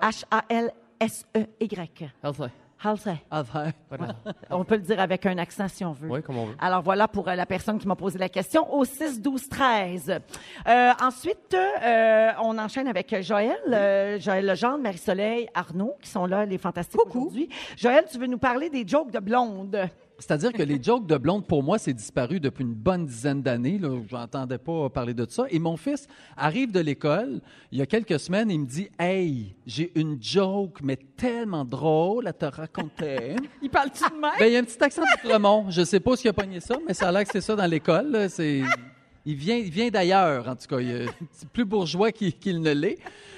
Halsey. 0.00 0.26
H-A-L-S-E-Y. 0.30 2.10
Halsey. 2.22 2.50
Halsey. 2.80 3.16
Voilà. 3.88 4.14
On 4.50 4.64
peut 4.64 4.76
le 4.76 4.82
dire 4.82 5.00
avec 5.00 5.26
un 5.26 5.36
accent 5.38 5.66
si 5.68 5.84
on 5.84 5.92
veut. 5.92 6.08
Oui, 6.08 6.22
comme 6.22 6.38
on 6.38 6.46
veut. 6.46 6.54
Alors 6.60 6.82
voilà 6.82 7.08
pour 7.08 7.28
euh, 7.28 7.34
la 7.34 7.44
personne 7.44 7.78
qui 7.78 7.88
m'a 7.88 7.96
posé 7.96 8.18
la 8.18 8.28
question 8.28 8.72
au 8.72 8.84
6 8.84 9.20
12 9.20 9.48
13. 9.48 10.20
Euh, 10.68 10.92
ensuite, 11.02 11.54
euh, 11.54 12.30
on 12.40 12.56
enchaîne 12.56 12.86
avec 12.86 13.20
Joël, 13.22 13.58
euh, 13.72 14.20
Joël 14.20 14.46
Legendre, 14.46 14.78
Marie-Soleil, 14.78 15.48
Arnaud 15.54 15.94
qui 16.00 16.08
sont 16.08 16.26
là 16.26 16.44
les 16.46 16.58
fantastiques 16.58 17.00
aujourd'hui. 17.06 17.48
Joël, 17.76 18.04
tu 18.10 18.16
veux 18.18 18.28
nous 18.28 18.38
parler 18.38 18.70
des 18.70 18.86
jokes 18.86 19.10
de 19.10 19.18
blonde? 19.18 19.88
C'est-à-dire 20.18 20.52
que 20.52 20.62
les 20.62 20.82
jokes 20.82 21.06
de 21.06 21.16
blonde, 21.16 21.46
pour 21.46 21.62
moi, 21.62 21.78
c'est 21.78 21.92
disparu 21.92 22.40
depuis 22.40 22.64
une 22.64 22.74
bonne 22.74 23.06
dizaine 23.06 23.40
d'années. 23.40 23.80
Je 23.80 24.14
n'entendais 24.14 24.58
pas 24.58 24.90
parler 24.90 25.14
de 25.14 25.24
ça. 25.28 25.44
Et 25.50 25.58
mon 25.58 25.76
fils 25.76 26.08
arrive 26.36 26.72
de 26.72 26.80
l'école 26.80 27.40
il 27.70 27.78
y 27.78 27.82
a 27.82 27.86
quelques 27.86 28.18
semaines 28.18 28.50
il 28.50 28.60
me 28.60 28.66
dit 28.66 28.88
Hey, 28.98 29.54
j'ai 29.66 29.92
une 29.94 30.20
joke, 30.20 30.80
mais 30.82 30.96
tellement 30.96 31.64
drôle 31.64 32.26
à 32.26 32.32
te 32.32 32.46
raconter. 32.46 33.36
Il 33.62 33.70
parle-tu 33.70 34.04
de 34.04 34.14
même? 34.14 34.30
Ben, 34.38 34.46
il 34.46 34.52
y 34.52 34.56
a 34.56 34.60
un 34.60 34.64
petit 34.64 34.82
accent 34.82 35.02
d'Outremont. 35.02 35.66
Je 35.70 35.84
sais 35.84 36.00
pas 36.00 36.16
s'il 36.16 36.30
a 36.30 36.32
pogné 36.32 36.60
ça, 36.60 36.76
mais 36.86 36.94
ça 36.94 37.08
a 37.08 37.12
l'air 37.12 37.24
que 37.24 37.30
c'est 37.32 37.40
ça 37.40 37.54
dans 37.56 37.66
l'école. 37.66 38.28
C'est... 38.30 38.62
Il 39.30 39.34
vient, 39.36 39.56
il 39.56 39.68
vient 39.70 39.90
d'ailleurs, 39.90 40.48
en 40.48 40.56
tout 40.56 40.66
cas. 40.66 40.80
Il 40.80 40.90
est 40.90 41.06
c'est 41.32 41.48
plus 41.50 41.66
bourgeois 41.66 42.12
qu'il, 42.12 42.62
ne 42.62 42.72
l'est. 42.72 42.96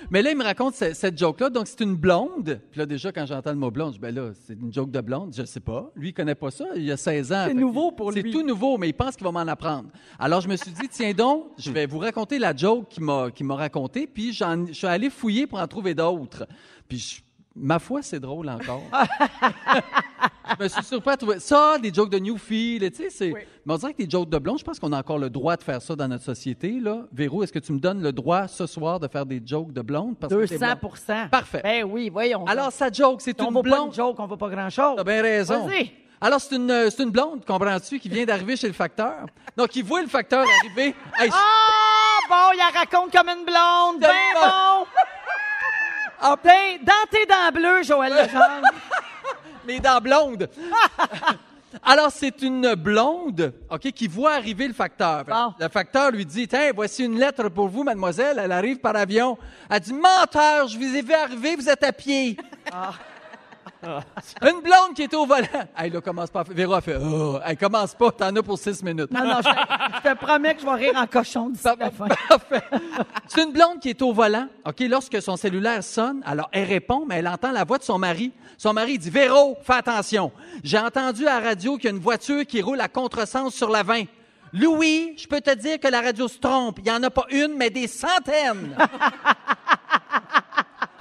Mais 0.09 0.23
là, 0.23 0.31
il 0.31 0.37
me 0.37 0.45
raconte 0.45 0.77
ce- 0.77 0.95
cette 0.95 1.19
joke-là. 1.19 1.51
Donc, 1.51 1.67
c'est 1.67 1.81
une 1.81 1.97
blonde. 1.97 2.61
Puis 2.71 2.79
là, 2.79 2.87
déjà, 2.87 3.11
quand 3.11 3.27
j'entends 3.27 3.51
le 3.51 3.57
mot 3.57 3.73
blonde, 3.73 3.95
je 3.95 3.99
dis, 3.99 4.01
ben 4.01 4.15
là, 4.15 4.31
c'est 4.47 4.53
une 4.55 4.73
joke 4.73 4.93
de 4.93 5.01
blonde. 5.01 5.35
Je 5.37 5.45
sais 5.45 5.59
pas. 5.59 5.91
Lui, 5.97 6.11
il 6.11 6.13
connaît 6.15 6.37
pas 6.37 6.53
ça. 6.53 6.65
Il 6.77 6.89
a 6.93 6.97
16 6.97 7.33
ans. 7.33 7.45
C'est 7.49 7.55
nouveau 7.55 7.91
pour 7.91 8.13
C'est 8.13 8.23
lui. 8.23 8.31
tout 8.31 8.43
nouveau, 8.43 8.79
mais 8.79 8.89
il 8.89 8.93
pense 8.95 9.17
qu'il 9.17 9.25
va 9.25 9.33
m'en 9.33 9.41
apprendre. 9.41 9.89
Alors, 10.19 10.41
je 10.41 10.49
me 10.49 10.55
suis 10.57 10.71
dit, 10.71 10.89
tiens 10.89 11.13
donc, 11.13 11.47
je 11.59 11.73
vais 11.73 11.87
vous 11.87 11.99
raconter 11.99 12.39
la 12.39 12.55
joke 12.55 12.89
qu'il 12.89 13.03
m'a, 13.03 13.29
m'a 13.41 13.55
racontée. 13.57 14.07
Puis, 14.07 14.33
j'en, 14.33 14.67
je 14.69 14.73
suis 14.73 14.87
allé 14.87 15.11
fouiller 15.11 15.49
pour 15.49 15.59
en 15.59 15.67
trouver 15.67 15.95
d'autres. 15.95 16.47
Puis, 16.89 16.99
je- 16.99 17.21
ma 17.55 17.79
foi, 17.79 18.03
c'est 18.03 18.21
drôle 18.21 18.49
encore. 18.49 18.83
Je 20.59 20.65
me 20.65 20.69
suis 20.69 20.83
surpris 20.83 21.13
à 21.13 21.17
trouver 21.17 21.39
ça, 21.39 21.79
des 21.79 21.93
jokes 21.95 22.11
de 22.11 22.19
Newfield, 22.19 22.91
tu 22.93 23.05
sais, 23.05 23.11
c'est... 23.11 23.33
Mais 23.65 23.73
on 23.75 23.77
dirait 23.77 23.95
que 23.95 24.03
les 24.03 24.11
jokes 24.11 24.29
de 24.29 24.39
blonde, 24.39 24.59
je 24.59 24.65
pense 24.65 24.81
qu'on 24.81 24.93
a 24.93 24.99
encore 24.99 25.19
le 25.19 25.31
droit 25.31 25.57
de 25.57 25.63
faire 25.63 25.81
ça 25.81 25.95
dans 25.95 26.09
notre 26.09 26.25
société, 26.25 26.81
là. 26.81 27.03
Véro, 27.13 27.43
est-ce 27.45 27.53
que 27.53 27.61
tu 27.61 27.73
me 27.73 27.79
donnes 27.79 28.03
le 28.03 28.13
droit 28.13 28.49
ce 28.49 28.67
soir 28.67 28.99
de 28.99 29.07
faire 29.07 29.25
des 29.25 29.41
jokes 29.45 29.73
de 29.73 29.81
blonde? 29.81 30.19
Parce 30.19 30.33
que 30.33 30.39
t'es 30.47 30.59
200 30.59 30.67
blonde? 30.67 31.31
Parfait. 31.31 31.61
Ben 31.63 31.85
oui, 31.85 32.11
voyons. 32.11 32.45
Alors, 32.47 32.73
sa 32.73 32.91
joke, 32.91 33.21
c'est 33.21 33.41
on 33.41 33.47
une 33.49 33.55
vaut 33.55 33.63
pas 33.63 33.69
une 33.69 33.75
blonde... 33.77 33.95
joke, 33.95 34.17
on 34.19 34.27
vaut 34.27 34.37
pas 34.37 34.49
grand-chose. 34.49 34.95
T'as 34.97 35.05
bien 35.05 35.23
raison. 35.23 35.67
Vas-y. 35.67 35.93
Alors, 36.21 36.41
c'est 36.41 36.57
une, 36.57 36.71
euh, 36.71 36.91
c'est 36.91 37.03
une 37.05 37.11
blonde, 37.11 37.45
comprends-tu, 37.47 37.99
qui 38.01 38.09
vient 38.09 38.25
d'arriver 38.25 38.57
chez 38.57 38.67
le 38.67 38.75
facteur. 38.75 39.27
Donc, 39.57 39.75
il 39.77 39.85
voit 39.85 40.03
le 40.03 40.09
facteur 40.09 40.45
arriver. 40.65 40.95
Hey, 41.19 41.31
Ah, 41.33 42.19
bon, 42.29 42.37
il 42.55 42.59
la 42.59 42.79
raconte 42.81 43.13
comme 43.13 43.29
une 43.29 43.45
blonde. 43.45 44.01
Ben 44.01 44.09
bon. 44.35 44.87
Ah, 46.21 46.37
ben, 46.43 46.79
dans 46.83 47.09
tes 47.11 47.25
dents 47.27 47.53
bleues, 47.53 47.83
Joël 47.83 48.13
Legendre. 48.13 48.69
les 49.67 49.81
dents 49.81 50.01
blondes. 50.01 50.49
Alors, 51.85 52.11
c'est 52.11 52.43
une 52.43 52.75
blonde, 52.75 53.55
OK, 53.71 53.93
qui 53.93 54.09
voit 54.09 54.35
arriver 54.35 54.67
le 54.67 54.75
facteur. 54.75 55.25
Bon. 55.25 55.55
Le 55.59 55.69
facteur 55.69 56.11
lui 56.11 56.27
dit, 56.27 56.49
tiens, 56.49 56.73
voici 56.75 57.05
une 57.05 57.19
lettre 57.19 57.49
pour 57.49 57.69
vous, 57.69 57.85
mademoiselle. 57.85 58.41
Elle 58.43 58.53
arrive 58.53 58.79
par 58.79 58.97
avion. 58.97 59.39
Elle 59.71 59.81
dit, 59.81 59.93
menteur, 59.93 60.69
je 60.69 60.77
vous 60.77 60.97
ai 60.97 61.03
vu 61.03 61.15
arriver, 61.15 61.57
vous 61.57 61.69
êtes 61.69 61.85
à 61.85 61.93
pied. 61.93 62.37
Une 64.43 64.61
blonde 64.61 64.95
qui 64.95 65.03
est 65.03 65.15
au 65.15 65.27
volant. 65.27 65.47
Elle, 65.77 65.93
là, 65.93 66.01
commence 66.01 66.31
pas. 66.31 66.41
à 66.41 66.45
Véro 66.45 66.75
a 66.75 66.81
fait, 66.81 66.97
oh, 66.97 67.39
elle 67.45 67.57
commence 67.57 67.95
pas, 67.95 68.11
t'en 68.13 68.35
as 68.37 68.43
pour 68.43 68.59
six 68.59 68.83
minutes. 68.83 69.11
Non, 69.11 69.25
non, 69.25 69.39
je, 69.43 69.49
je 69.49 70.11
te 70.11 70.17
promets 70.17 70.55
que 70.55 70.61
je 70.61 70.67
vais 70.67 70.75
rire 70.75 70.93
en 70.97 71.07
cochon 71.07 71.49
d'ici 71.51 71.65
la 71.79 71.91
fin. 71.91 72.09
Parfait. 72.29 72.63
C'est 73.27 73.43
une 73.43 73.53
blonde 73.53 73.81
qui 73.81 73.91
est 73.91 74.03
au 74.03 74.13
volant. 74.13 74.47
OK, 74.67 74.81
lorsque 74.81 75.21
son 75.23 75.37
cellulaire 75.37 75.83
sonne, 75.83 76.23
alors 76.25 76.49
elle 76.53 76.69
répond, 76.69 77.05
mais 77.09 77.17
elle 77.17 77.29
entend 77.29 77.53
la 77.53 77.65
voix 77.65 77.79
de 77.79 77.85
son 77.85 77.99
mari. 77.99 78.33
Son 78.59 78.73
mari 78.73 78.99
dit 78.99 79.11
Véro, 79.11 79.57
fais 79.63 79.75
attention. 79.75 80.33
J'ai 80.63 80.79
entendu 80.79 81.27
à 81.27 81.41
la 81.41 81.49
radio 81.49 81.77
qu'il 81.77 81.85
y 81.85 81.89
a 81.89 81.91
une 81.97 82.03
voiture 82.03 82.45
qui 82.47 82.61
roule 82.61 82.81
à 82.81 82.89
contresens 82.89 83.55
sur 83.55 83.71
la 83.71 83.83
20. 83.83 84.05
Louis, 84.53 85.15
je 85.17 85.29
peux 85.29 85.41
te 85.41 85.55
dire 85.55 85.79
que 85.79 85.89
la 85.89 86.01
radio 86.01 86.27
se 86.27 86.39
trompe. 86.39 86.79
Il 86.79 86.85
n'y 86.85 86.91
en 86.91 87.03
a 87.03 87.11
pas 87.11 87.27
une, 87.31 87.55
mais 87.57 87.71
des 87.71 87.87
centaines. 87.87 88.77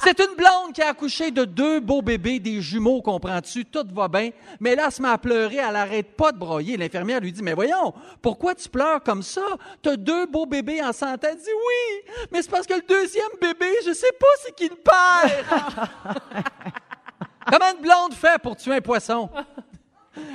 C'est 0.01 0.19
une 0.19 0.35
blonde 0.35 0.73
qui 0.73 0.81
a 0.81 0.89
accouché 0.89 1.29
de 1.29 1.43
deux 1.43 1.79
beaux 1.81 2.01
bébés, 2.01 2.39
des 2.39 2.61
jumeaux, 2.61 3.01
comprends-tu? 3.01 3.65
Tout 3.65 3.85
va 3.93 4.07
bien. 4.07 4.29
Mais 4.59 4.75
là, 4.75 4.85
elle 4.87 4.91
se 4.91 5.01
met 5.01 5.09
à 5.09 5.17
pleurer, 5.17 5.57
elle 5.57 5.75
arrête 5.75 6.15
pas 6.15 6.31
de 6.31 6.37
broyer. 6.37 6.77
L'infirmière 6.77 7.19
lui 7.19 7.33
dit, 7.33 7.43
mais 7.43 7.53
voyons, 7.53 7.93
pourquoi 8.21 8.55
tu 8.55 8.69
pleures 8.69 9.03
comme 9.03 9.23
ça? 9.23 9.41
T'as 9.81 9.97
deux 9.97 10.25
beaux 10.25 10.45
bébés 10.45 10.81
en 10.81 10.93
santé. 10.93 11.27
Elle 11.31 11.37
dit, 11.37 11.43
oui, 11.43 12.13
mais 12.31 12.41
c'est 12.41 12.51
parce 12.51 12.65
que 12.65 12.75
le 12.75 12.83
deuxième 12.87 13.31
bébé, 13.41 13.67
je 13.85 13.93
sais 13.93 14.11
pas 14.19 14.27
c'est 14.43 14.55
qui 14.55 14.69
le 14.69 14.75
père. 14.75 15.89
Comment 17.51 17.71
une 17.75 17.81
blonde 17.81 18.13
fait 18.13 18.41
pour 18.41 18.55
tuer 18.55 18.75
un 18.75 18.81
poisson? 18.81 19.29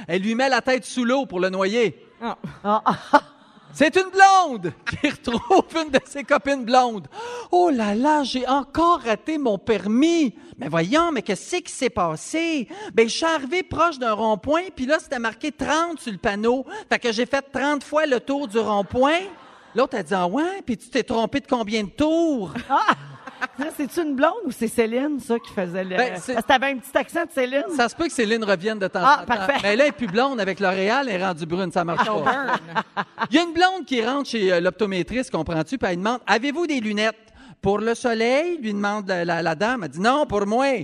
Elle 0.06 0.22
lui 0.22 0.34
met 0.34 0.48
la 0.48 0.60
tête 0.60 0.84
sous 0.84 1.04
l'eau 1.04 1.26
pour 1.26 1.40
le 1.40 1.48
noyer. 1.48 1.98
C'est 3.74 3.96
une 3.96 4.10
blonde 4.10 4.72
qui 4.88 5.10
retrouve 5.10 5.64
une 5.74 5.90
de 5.90 5.98
ses 6.04 6.22
copines 6.22 6.64
blondes. 6.64 7.08
Oh 7.50 7.70
là 7.70 7.96
là, 7.96 8.22
j'ai 8.22 8.46
encore 8.46 9.00
raté 9.00 9.36
mon 9.36 9.58
permis. 9.58 10.32
Mais 10.58 10.68
voyons, 10.68 11.10
mais 11.10 11.22
qu'est-ce 11.22 11.56
qui 11.56 11.72
s'est 11.72 11.90
passé? 11.90 12.68
Ben, 12.92 13.08
je 13.08 13.16
suis 13.16 13.24
arrivé 13.24 13.64
proche 13.64 13.98
d'un 13.98 14.12
rond-point, 14.12 14.66
puis 14.76 14.86
là, 14.86 14.98
c'était 15.00 15.18
marqué 15.18 15.50
30 15.50 15.98
sur 15.98 16.12
le 16.12 16.18
panneau. 16.18 16.64
Fait 16.88 17.00
que 17.00 17.10
j'ai 17.10 17.26
fait 17.26 17.44
30 17.52 17.82
fois 17.82 18.06
le 18.06 18.20
tour 18.20 18.46
du 18.46 18.58
rond-point. 18.58 19.18
L'autre 19.74 19.96
a 19.96 20.04
dit, 20.04 20.14
ah 20.14 20.28
ouais, 20.28 20.62
puis 20.64 20.76
tu 20.76 20.88
t'es 20.88 21.02
trompé 21.02 21.40
de 21.40 21.48
combien 21.48 21.82
de 21.82 21.90
tours? 21.90 22.54
C'est-tu 23.76 24.00
une 24.02 24.14
blonde 24.16 24.32
ou 24.46 24.50
c'est 24.50 24.68
Céline, 24.68 25.18
ça, 25.20 25.38
qui 25.38 25.52
faisait 25.52 25.84
le. 25.84 25.96
Ben, 25.96 26.12
Parce 26.14 26.26
que 26.26 26.40
t'avais 26.42 26.66
un 26.72 26.76
petit 26.78 26.96
accent 26.96 27.24
de 27.24 27.30
Céline. 27.30 27.64
Ça 27.76 27.88
se 27.88 27.94
peut 27.96 28.04
que 28.06 28.12
Céline 28.12 28.44
revienne 28.44 28.78
de 28.78 28.86
temps 28.88 29.00
Ah, 29.02 29.16
en 29.22 29.26
temps. 29.26 29.34
parfait. 29.36 29.52
Mais 29.62 29.76
là, 29.76 29.84
elle 29.84 29.88
est 29.90 29.92
plus 29.92 30.06
blonde 30.06 30.40
avec 30.40 30.60
L'Oréal, 30.60 31.08
elle 31.08 31.20
est 31.20 31.24
rendue 31.24 31.46
brune, 31.46 31.70
ça 31.72 31.84
marche 31.84 32.06
pas. 32.06 32.56
Il 33.30 33.36
y 33.36 33.38
a 33.38 33.42
une 33.42 33.52
blonde 33.52 33.84
qui 33.86 34.04
rentre 34.04 34.28
chez 34.28 34.52
euh, 34.52 34.60
l'optométriste, 34.60 35.30
comprends-tu, 35.30 35.78
puis 35.78 35.88
elle 35.90 35.96
demande 35.98 36.20
Avez-vous 36.26 36.66
des 36.66 36.80
lunettes 36.80 37.16
Pour 37.62 37.78
le 37.78 37.94
soleil 37.94 38.58
lui 38.60 38.72
demande 38.72 39.08
la, 39.08 39.24
la- 39.24 39.42
la 39.42 39.54
dame. 39.54 39.84
Elle 39.84 39.90
dit 39.90 40.00
Non, 40.00 40.26
pour 40.26 40.46
moi. 40.46 40.66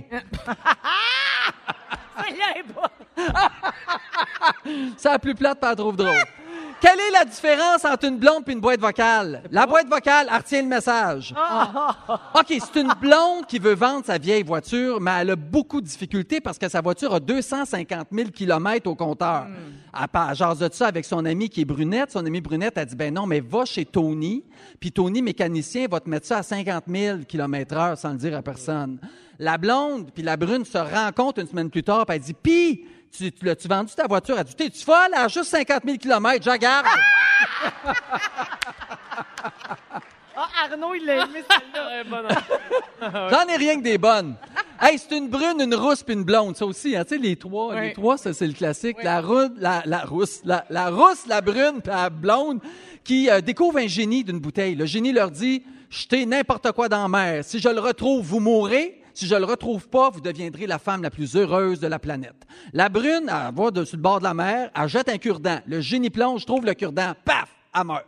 Ça 4.97 5.13
a 5.13 5.19
plus 5.19 5.35
plate, 5.35 5.59
pas 5.59 5.71
elle 5.71 5.75
trouve 5.77 5.95
drôle. 5.95 6.15
Quelle 6.81 6.99
est 6.99 7.11
la 7.11 7.25
différence 7.25 7.85
entre 7.85 8.05
une 8.07 8.17
blonde 8.17 8.43
et 8.47 8.53
une 8.53 8.59
boîte 8.59 8.79
vocale? 8.81 9.43
La 9.51 9.67
boîte 9.67 9.87
vocale, 9.87 10.27
elle 10.31 10.37
retient 10.37 10.61
le 10.63 10.67
message. 10.67 11.31
OK, 12.35 12.47
c'est 12.47 12.81
une 12.81 12.91
blonde 12.99 13.45
qui 13.47 13.59
veut 13.59 13.75
vendre 13.75 14.03
sa 14.03 14.17
vieille 14.17 14.41
voiture, 14.41 14.99
mais 14.99 15.11
elle 15.21 15.29
a 15.29 15.35
beaucoup 15.35 15.79
de 15.79 15.85
difficultés 15.85 16.41
parce 16.41 16.57
que 16.57 16.67
sa 16.67 16.81
voiture 16.81 17.13
a 17.13 17.19
250 17.19 18.07
000 18.11 18.29
km 18.31 18.89
au 18.89 18.95
compteur. 18.95 19.45
Elle, 19.99 20.07
pa- 20.07 20.29
elle 20.31 20.35
jase 20.35 20.57
de 20.57 20.69
ça 20.73 20.87
avec 20.87 21.05
son 21.05 21.23
amie 21.25 21.49
qui 21.49 21.61
est 21.61 21.65
brunette. 21.65 22.11
Son 22.11 22.25
amie 22.25 22.41
brunette 22.41 22.79
a 22.79 22.85
dit, 22.85 22.95
ben 22.95 23.13
non, 23.13 23.27
mais 23.27 23.41
va 23.41 23.63
chez 23.65 23.85
Tony, 23.85 24.43
puis 24.79 24.91
Tony, 24.91 25.21
mécanicien, 25.21 25.85
va 25.87 25.99
te 25.99 26.09
mettre 26.09 26.25
ça 26.25 26.39
à 26.39 26.43
50 26.43 26.85
000 26.87 27.17
km 27.27 27.75
heure 27.77 27.97
sans 27.97 28.09
le 28.13 28.17
dire 28.17 28.35
à 28.35 28.41
personne. 28.41 28.97
La 29.37 29.59
blonde 29.59 30.09
puis 30.11 30.23
la 30.23 30.35
brune 30.35 30.65
se 30.65 30.77
rencontrent 30.79 31.39
une 31.41 31.47
semaine 31.47 31.69
plus 31.69 31.83
tard, 31.83 32.07
puis 32.07 32.15
elle 32.15 32.23
dit, 32.23 32.33
pis, 32.33 32.85
tu, 33.11 33.31
tu 33.31 33.45
l'as-tu 33.45 33.67
vendu 33.67 33.93
ta 33.93 34.07
voiture? 34.07 34.37
Elle 34.37 34.43
dit, 34.45 34.55
t'es-tu 34.55 34.83
folle? 34.83 35.09
Elle 35.13 35.19
a 35.19 35.27
juste 35.27 35.49
50 35.51 35.83
000 35.85 35.97
km, 35.97 36.43
je 36.43 36.57
garde. 36.57 36.85
Ah, 40.33 40.47
Arnaud, 40.71 40.95
il 40.95 41.05
l'a 41.05 41.25
aimé, 41.25 41.43
celle-là. 41.49 42.27
J'en 43.29 43.47
ai 43.47 43.57
rien 43.57 43.77
que 43.77 43.83
des 43.83 43.97
bonnes. 43.97 44.35
Hey, 44.79 44.97
c'est 44.97 45.15
une 45.15 45.27
brune, 45.27 45.59
une 45.59 45.75
rousse 45.75 46.01
puis 46.01 46.15
une 46.15 46.23
blonde, 46.23 46.55
ça 46.55 46.65
aussi. 46.65 46.95
Hein? 46.95 47.03
Tu 47.03 47.15
sais, 47.15 47.21
les 47.21 47.35
trois, 47.35 47.79
les 47.79 47.93
trois, 47.93 48.17
ça 48.17 48.33
c'est 48.33 48.47
le 48.47 48.53
classique. 48.53 48.97
La, 49.03 49.21
rousse, 49.21 49.49
la, 49.57 49.83
la 49.85 49.99
rousse, 49.99 50.41
la, 50.43 50.65
la 50.69 50.89
rousse, 50.89 51.27
la 51.27 51.41
brune 51.41 51.81
puis 51.83 51.91
la 51.91 52.09
blonde 52.09 52.59
qui 53.03 53.29
euh, 53.29 53.41
découvre 53.41 53.77
un 53.77 53.87
génie 53.87 54.23
d'une 54.23 54.39
bouteille. 54.39 54.73
Le 54.73 54.85
génie 54.85 55.11
leur 55.11 55.29
dit 55.29 55.63
jetez 55.89 56.25
n'importe 56.25 56.71
quoi 56.71 56.89
dans 56.89 57.03
la 57.03 57.07
mer. 57.07 57.43
Si 57.43 57.59
je 57.59 57.69
le 57.69 57.79
retrouve, 57.79 58.25
vous 58.25 58.39
mourrez. 58.39 59.00
Si 59.13 59.27
je 59.27 59.35
le 59.35 59.45
retrouve 59.45 59.89
pas, 59.89 60.09
vous 60.09 60.21
deviendrez 60.21 60.67
la 60.67 60.79
femme 60.79 61.03
la 61.03 61.09
plus 61.09 61.35
heureuse 61.35 61.79
de 61.79 61.87
la 61.87 61.99
planète. 61.99 62.45
La 62.73 62.89
brune, 62.89 63.29
elle 63.29 63.53
va 63.53 63.85
sur 63.85 63.97
le 63.97 64.01
bord 64.01 64.19
de 64.19 64.23
la 64.23 64.33
mer, 64.33 64.71
elle 64.75 65.13
un 65.13 65.17
cure-dent. 65.17 65.59
Le 65.65 65.81
génie 65.81 66.09
plonge, 66.09 66.45
trouve 66.45 66.65
le 66.65 66.73
cure-dent, 66.73 67.13
paf, 67.25 67.49
elle 67.75 67.85
meurt. 67.85 68.05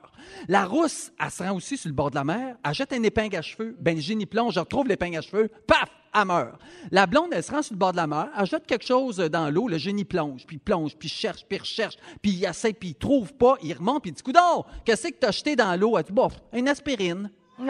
La 0.47 0.65
rousse, 0.65 1.11
elle 1.19 1.31
se 1.31 1.43
rend 1.43 1.55
aussi 1.55 1.77
sur 1.77 1.89
le 1.89 1.95
bord 1.95 2.09
de 2.09 2.15
la 2.15 2.23
mer, 2.23 2.55
elle 2.63 2.97
une 2.97 3.05
épingle 3.05 3.35
à 3.35 3.41
cheveux, 3.41 3.75
ben 3.79 3.95
le 3.95 4.01
génie 4.01 4.25
plonge, 4.25 4.53
je 4.53 4.59
retrouve 4.59 4.87
l'épingle 4.87 5.17
à 5.17 5.21
cheveux, 5.21 5.49
paf, 5.67 5.89
elle 6.13 6.25
meurt. 6.25 6.59
La 6.91 7.05
blonde, 7.07 7.29
elle 7.31 7.43
se 7.43 7.51
rend 7.51 7.61
sur 7.61 7.73
le 7.73 7.79
bord 7.79 7.91
de 7.91 7.97
la 7.97 8.07
mer, 8.07 8.29
elle 8.37 8.61
quelque 8.61 8.85
chose 8.85 9.17
dans 9.17 9.49
l'eau, 9.49 9.67
le 9.67 9.77
génie 9.77 10.05
plonge, 10.05 10.45
puis 10.45 10.57
plonge, 10.57 10.95
puis 10.95 11.09
cherche, 11.09 11.45
puis 11.47 11.59
recherche, 11.59 11.95
puis 12.21 12.31
il 12.31 12.45
essaie, 12.45 12.73
puis 12.73 12.89
il 12.89 12.95
trouve 12.95 13.33
pas, 13.33 13.55
il 13.61 13.73
remonte, 13.73 14.03
puis 14.03 14.11
il 14.11 14.13
dit, 14.13 14.23
coudonc, 14.23 14.65
qu'est-ce 14.85 15.09
que 15.09 15.19
t'as 15.19 15.31
jeté 15.31 15.55
dans 15.55 15.79
l'eau? 15.79 15.97
Elle 15.97 16.05
dit, 16.05 16.13
bof, 16.13 16.33
une 16.53 16.67
aspirine. 16.67 17.29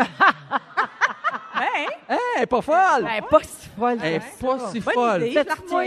Hein? 1.63 1.85
Hein, 2.09 2.17
elle 2.37 2.43
est 2.43 2.45
pas 2.45 2.61
folle! 2.61 3.07
Elle 3.09 3.17
est 3.17 3.29
pas 3.29 3.39
si 3.43 3.69
folle. 3.77 3.97
Elle 4.03 4.13
est 4.13 4.19
pas 4.19 4.71
si 4.71 4.81
folle. 4.81 5.29
C'est-tu 5.33 5.69
moi. 5.69 5.83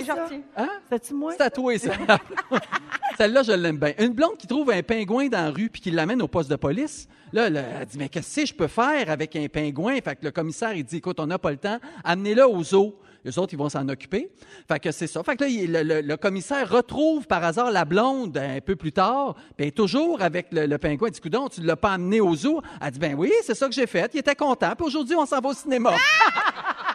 Hein? 0.56 0.68
C'est-tu 0.90 1.14
moi? 1.14 1.32
C'est 1.32 1.38
tatoué, 1.38 1.78
ça. 1.78 1.92
Celle-là, 3.18 3.42
je 3.42 3.52
l'aime 3.52 3.78
bien. 3.78 3.92
Une 3.98 4.12
blonde 4.12 4.36
qui 4.36 4.46
trouve 4.46 4.70
un 4.70 4.82
pingouin 4.82 5.28
dans 5.28 5.44
la 5.44 5.50
rue 5.50 5.70
puis 5.70 5.80
qui 5.80 5.90
l'amène 5.90 6.20
au 6.22 6.28
poste 6.28 6.50
de 6.50 6.56
police. 6.56 7.08
Là, 7.32 7.50
là, 7.50 7.62
elle 7.80 7.86
dit, 7.86 7.98
mais 7.98 8.08
qu'est-ce 8.08 8.40
que 8.42 8.46
je 8.46 8.54
peux 8.54 8.68
faire 8.68 9.10
avec 9.10 9.34
un 9.36 9.46
pingouin? 9.48 9.94
Fait 10.02 10.16
que 10.16 10.24
le 10.24 10.30
commissaire, 10.30 10.74
il 10.74 10.84
dit, 10.84 10.96
écoute, 10.96 11.18
on 11.18 11.26
n'a 11.26 11.38
pas 11.38 11.50
le 11.50 11.56
temps. 11.56 11.78
Amenez-le 12.04 12.46
au 12.46 12.62
zoo. 12.62 12.94
Les 13.26 13.40
autres, 13.40 13.52
ils 13.52 13.58
vont 13.58 13.68
s'en 13.68 13.88
occuper. 13.88 14.30
Fait 14.68 14.78
que 14.78 14.92
c'est 14.92 15.08
ça. 15.08 15.20
Fait 15.24 15.36
que 15.36 15.44
là, 15.44 15.82
le, 15.82 16.16
commissaire 16.16 16.70
retrouve 16.70 17.26
par 17.26 17.42
hasard 17.42 17.72
la 17.72 17.84
blonde 17.84 18.38
un 18.38 18.60
peu 18.60 18.76
plus 18.76 18.92
tard, 18.92 19.34
est 19.58 19.76
toujours 19.76 20.22
avec 20.22 20.46
le, 20.52 20.76
pingouin. 20.76 21.08
Il 21.08 21.10
dit, 21.10 21.20
coudonc, 21.20 21.48
tu 21.48 21.60
ne 21.60 21.66
l'as 21.66 21.74
pas 21.74 21.94
amené 21.94 22.20
au 22.20 22.36
zoo? 22.36 22.62
Elle 22.80 22.92
dit, 22.92 23.00
ben 23.00 23.16
oui, 23.18 23.32
c'est 23.42 23.56
ça 23.56 23.66
que 23.66 23.74
j'ai 23.74 23.88
fait. 23.88 24.08
Il 24.14 24.20
était 24.20 24.36
content. 24.36 24.70
Puis 24.76 24.86
aujourd'hui, 24.86 25.16
on 25.16 25.26
s'en 25.26 25.40
va 25.40 25.48
au 25.48 25.54
cinéma. 25.54 25.90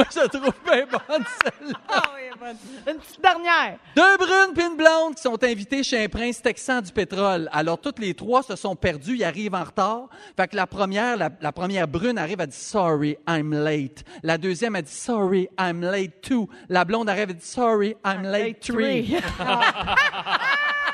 Moi, 0.00 0.08
je 0.14 0.20
la 0.20 0.28
trouve 0.28 0.54
bien 0.64 0.86
bonne, 0.86 1.24
celle-là. 1.44 1.80
Ah 1.90 2.02
oui, 2.14 2.38
bonne. 2.40 2.56
Une 2.88 3.00
petite 3.00 3.20
dernière. 3.20 3.76
Deux 3.94 4.16
brunes 4.16 4.54
puis 4.54 4.64
une 4.64 4.76
blonde 4.76 5.14
qui 5.14 5.20
sont 5.20 5.44
invités 5.44 5.82
chez 5.82 6.04
un 6.04 6.08
prince 6.08 6.40
texan 6.40 6.80
du 6.80 6.90
pétrole. 6.90 7.50
Alors, 7.52 7.78
toutes 7.78 7.98
les 7.98 8.14
trois 8.14 8.42
se 8.42 8.56
sont 8.56 8.74
perdues, 8.74 9.16
ils 9.16 9.24
arrivent 9.24 9.54
en 9.54 9.62
retard. 9.64 10.08
Fait 10.38 10.48
que 10.48 10.56
la 10.56 10.66
première, 10.66 11.18
la, 11.18 11.28
la 11.38 11.52
première 11.52 11.86
brune 11.86 12.16
arrive, 12.16 12.40
elle 12.40 12.46
dit 12.46 12.56
«Sorry, 12.58 13.18
I'm 13.28 13.52
late». 13.52 14.04
La 14.22 14.38
deuxième, 14.38 14.74
elle 14.74 14.84
dit 14.84 14.90
«Sorry, 14.94 15.50
I'm 15.58 15.82
late 15.82 16.22
too». 16.22 16.48
La 16.70 16.86
blonde 16.86 17.10
arrive, 17.10 17.28
elle 17.28 17.36
dit 17.36 17.46
«Sorry, 17.46 17.94
I'm 18.02 18.22
late 18.22 18.60
three 18.60 19.12
Hey,». 19.14 19.20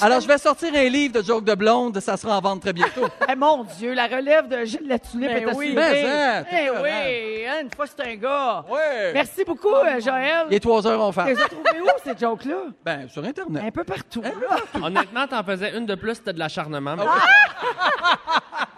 Alors, 0.00 0.20
je 0.20 0.26
vais 0.28 0.38
sortir 0.38 0.72
un 0.74 0.84
livre 0.88 1.20
de 1.20 1.22
jokes 1.24 1.44
de 1.44 1.54
blonde, 1.54 1.98
ça 2.00 2.16
sera 2.16 2.38
en 2.38 2.40
vente 2.40 2.60
très 2.62 2.72
bientôt. 2.72 3.06
Eh, 3.30 3.34
mon 3.36 3.64
Dieu, 3.64 3.92
la 3.92 4.06
relève 4.06 4.48
de 4.48 4.64
Gilles 4.64 4.86
Latulippe 4.88 5.28
Ben 5.28 5.36
est 5.48 5.54
oui. 5.54 5.68
assurée. 5.68 5.74
Ben, 5.74 6.44
ça, 6.44 6.50
t'es 6.50 6.64
Eh 6.66 6.70
oui, 6.70 7.46
hein, 7.46 7.60
une 7.62 7.70
fois 7.74 7.84
c'est 7.86 8.06
un 8.06 8.14
gars. 8.16 8.64
Ouais. 8.68 9.12
Merci 9.12 9.44
beaucoup, 9.44 9.74
euh, 9.74 10.00
Joël. 10.00 10.46
Il 10.50 10.54
est 10.56 10.60
trois 10.60 10.86
heures, 10.86 11.00
on 11.00 11.12
Tu 11.12 11.20
fait. 11.20 11.34
les 11.34 11.40
as 11.42 11.48
trouvés 11.48 11.80
où, 11.82 11.86
ces 12.02 12.16
jokes-là? 12.18 12.54
Ben, 12.84 13.08
sur 13.08 13.22
Internet. 13.24 13.62
Un 13.66 13.70
peu 13.70 13.84
partout, 13.84 14.22
là. 14.22 14.56
Honnêtement, 14.82 15.26
t'en 15.26 15.42
faisais 15.44 15.76
une 15.76 15.84
de 15.86 15.94
plus, 15.94 16.14
c'était 16.14 16.32
de 16.32 16.38
l'acharnement. 16.38 16.96
mais- 16.96 17.04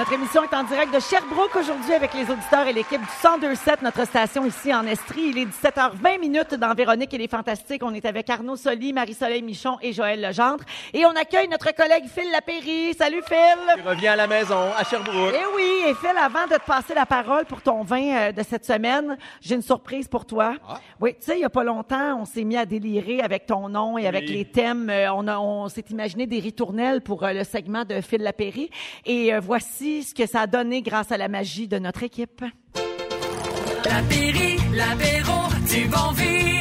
Notre 0.00 0.14
émission 0.14 0.42
est 0.44 0.54
en 0.56 0.62
direct 0.64 0.94
de 0.94 0.98
Sherbrooke 0.98 1.54
aujourd'hui 1.56 1.92
avec 1.92 2.14
les 2.14 2.22
auditeurs 2.22 2.66
et 2.66 2.72
l'équipe 2.72 3.02
du 3.02 3.06
1027, 3.38 3.82
notre 3.82 4.06
station 4.06 4.46
ici 4.46 4.72
en 4.72 4.86
Estrie. 4.86 5.24
Il 5.34 5.36
est 5.36 5.44
17h20 5.44 6.18
minutes 6.18 6.54
dans 6.54 6.72
Véronique 6.72 7.12
et 7.12 7.18
les 7.18 7.28
Fantastiques. 7.28 7.82
On 7.84 7.92
est 7.92 8.06
avec 8.06 8.30
Arnaud 8.30 8.56
Soli, 8.56 8.94
Marie-Soleil 8.94 9.42
Michon 9.42 9.76
et 9.82 9.92
Joël 9.92 10.22
Legendre. 10.22 10.64
Et 10.94 11.04
on 11.04 11.10
accueille 11.10 11.48
notre 11.48 11.74
collègue 11.74 12.04
Phil 12.06 12.30
Lapéry. 12.32 12.94
Salut 12.94 13.20
Phil! 13.28 13.84
Reviens 13.84 14.12
à 14.12 14.16
la 14.16 14.26
maison, 14.26 14.70
à 14.74 14.84
Sherbrooke. 14.84 15.34
Eh 15.34 15.54
oui, 15.54 15.70
et 15.90 15.94
Phil, 15.94 16.16
avant 16.18 16.46
de 16.46 16.54
te 16.54 16.64
passer 16.64 16.94
la 16.94 17.04
parole 17.04 17.44
pour 17.44 17.60
ton 17.60 17.82
vin 17.82 18.16
euh, 18.16 18.32
de 18.32 18.42
cette 18.42 18.64
semaine, 18.64 19.18
j'ai 19.42 19.56
une 19.56 19.60
surprise 19.62 20.08
pour 20.08 20.24
toi. 20.24 20.54
Oui, 20.98 21.10
tu 21.20 21.26
sais, 21.26 21.36
il 21.36 21.42
y 21.42 21.44
a 21.44 21.50
pas 21.50 21.64
longtemps, 21.64 22.18
on 22.22 22.24
s'est 22.24 22.44
mis 22.44 22.56
à 22.56 22.64
délirer 22.64 23.20
avec 23.20 23.44
ton 23.44 23.68
nom 23.68 23.98
et 23.98 24.06
avec 24.06 24.30
les 24.30 24.46
thèmes. 24.46 24.88
Euh, 24.88 25.12
on 25.12 25.28
a- 25.28 25.38
on 25.38 25.68
s'est 25.68 25.84
imaginé 25.90 26.26
des 26.26 26.40
ritournelles 26.40 27.02
pour 27.02 27.22
euh, 27.22 27.34
le 27.34 27.44
segment 27.44 27.84
de 27.84 28.00
Phil 28.00 28.22
Lapéry. 28.22 28.70
Et 29.04 29.34
euh, 29.34 29.40
ce 29.98 30.14
que 30.14 30.26
ça 30.26 30.42
a 30.42 30.46
donné 30.46 30.82
grâce 30.82 31.12
à 31.12 31.16
la 31.16 31.28
magie 31.28 31.68
de 31.68 31.78
notre 31.78 32.02
équipe. 32.02 32.44
L'apéri, 33.84 34.56
l'apéro, 34.72 35.48
du 35.68 35.88
bon 35.88 36.12
vino. 36.12 36.59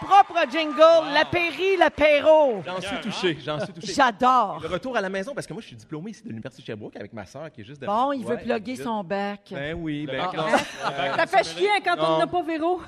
Propre 0.00 0.50
jingle, 0.50 1.12
l'apéri, 1.14 1.76
l'apéro. 1.78 2.62
J'en 2.66 2.80
suis 2.80 3.00
touché, 3.00 3.38
j'en 3.44 3.58
suis 3.60 3.72
touché. 3.72 3.92
J'adore. 3.94 4.60
Le 4.62 4.68
retour 4.68 4.96
à 4.96 5.00
la 5.00 5.08
maison, 5.08 5.32
parce 5.34 5.46
que 5.46 5.52
moi, 5.52 5.62
je 5.62 5.68
suis 5.68 5.76
diplômé 5.76 6.10
ici 6.10 6.22
de 6.22 6.28
l'Université 6.28 6.62
de 6.62 6.66
Sherbrooke 6.66 6.96
avec 6.96 7.12
ma 7.12 7.24
sœur 7.26 7.50
qui 7.52 7.60
est 7.62 7.64
juste 7.64 7.80
derrière. 7.80 7.96
Bon, 8.04 8.12
il 8.12 8.24
veut 8.24 8.36
Ouais, 8.36 8.42
plugger 8.42 8.76
son 8.76 9.02
bac. 9.02 9.40
Ben 9.50 9.74
oui, 9.80 10.06
ben. 10.06 10.18
bac, 10.18 10.34
non. 10.34 10.46
là. 10.46 10.58
Ça 11.16 11.26
fait 11.26 11.44
chier 11.44 11.68
hein, 11.68 11.80
quand 11.84 11.96
on 11.98 12.18
n'a 12.18 12.26
pas 12.26 12.42
Véro. 12.42 12.80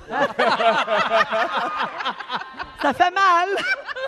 Ça 2.81 2.93
fait 2.93 3.11
mal. 3.11 3.49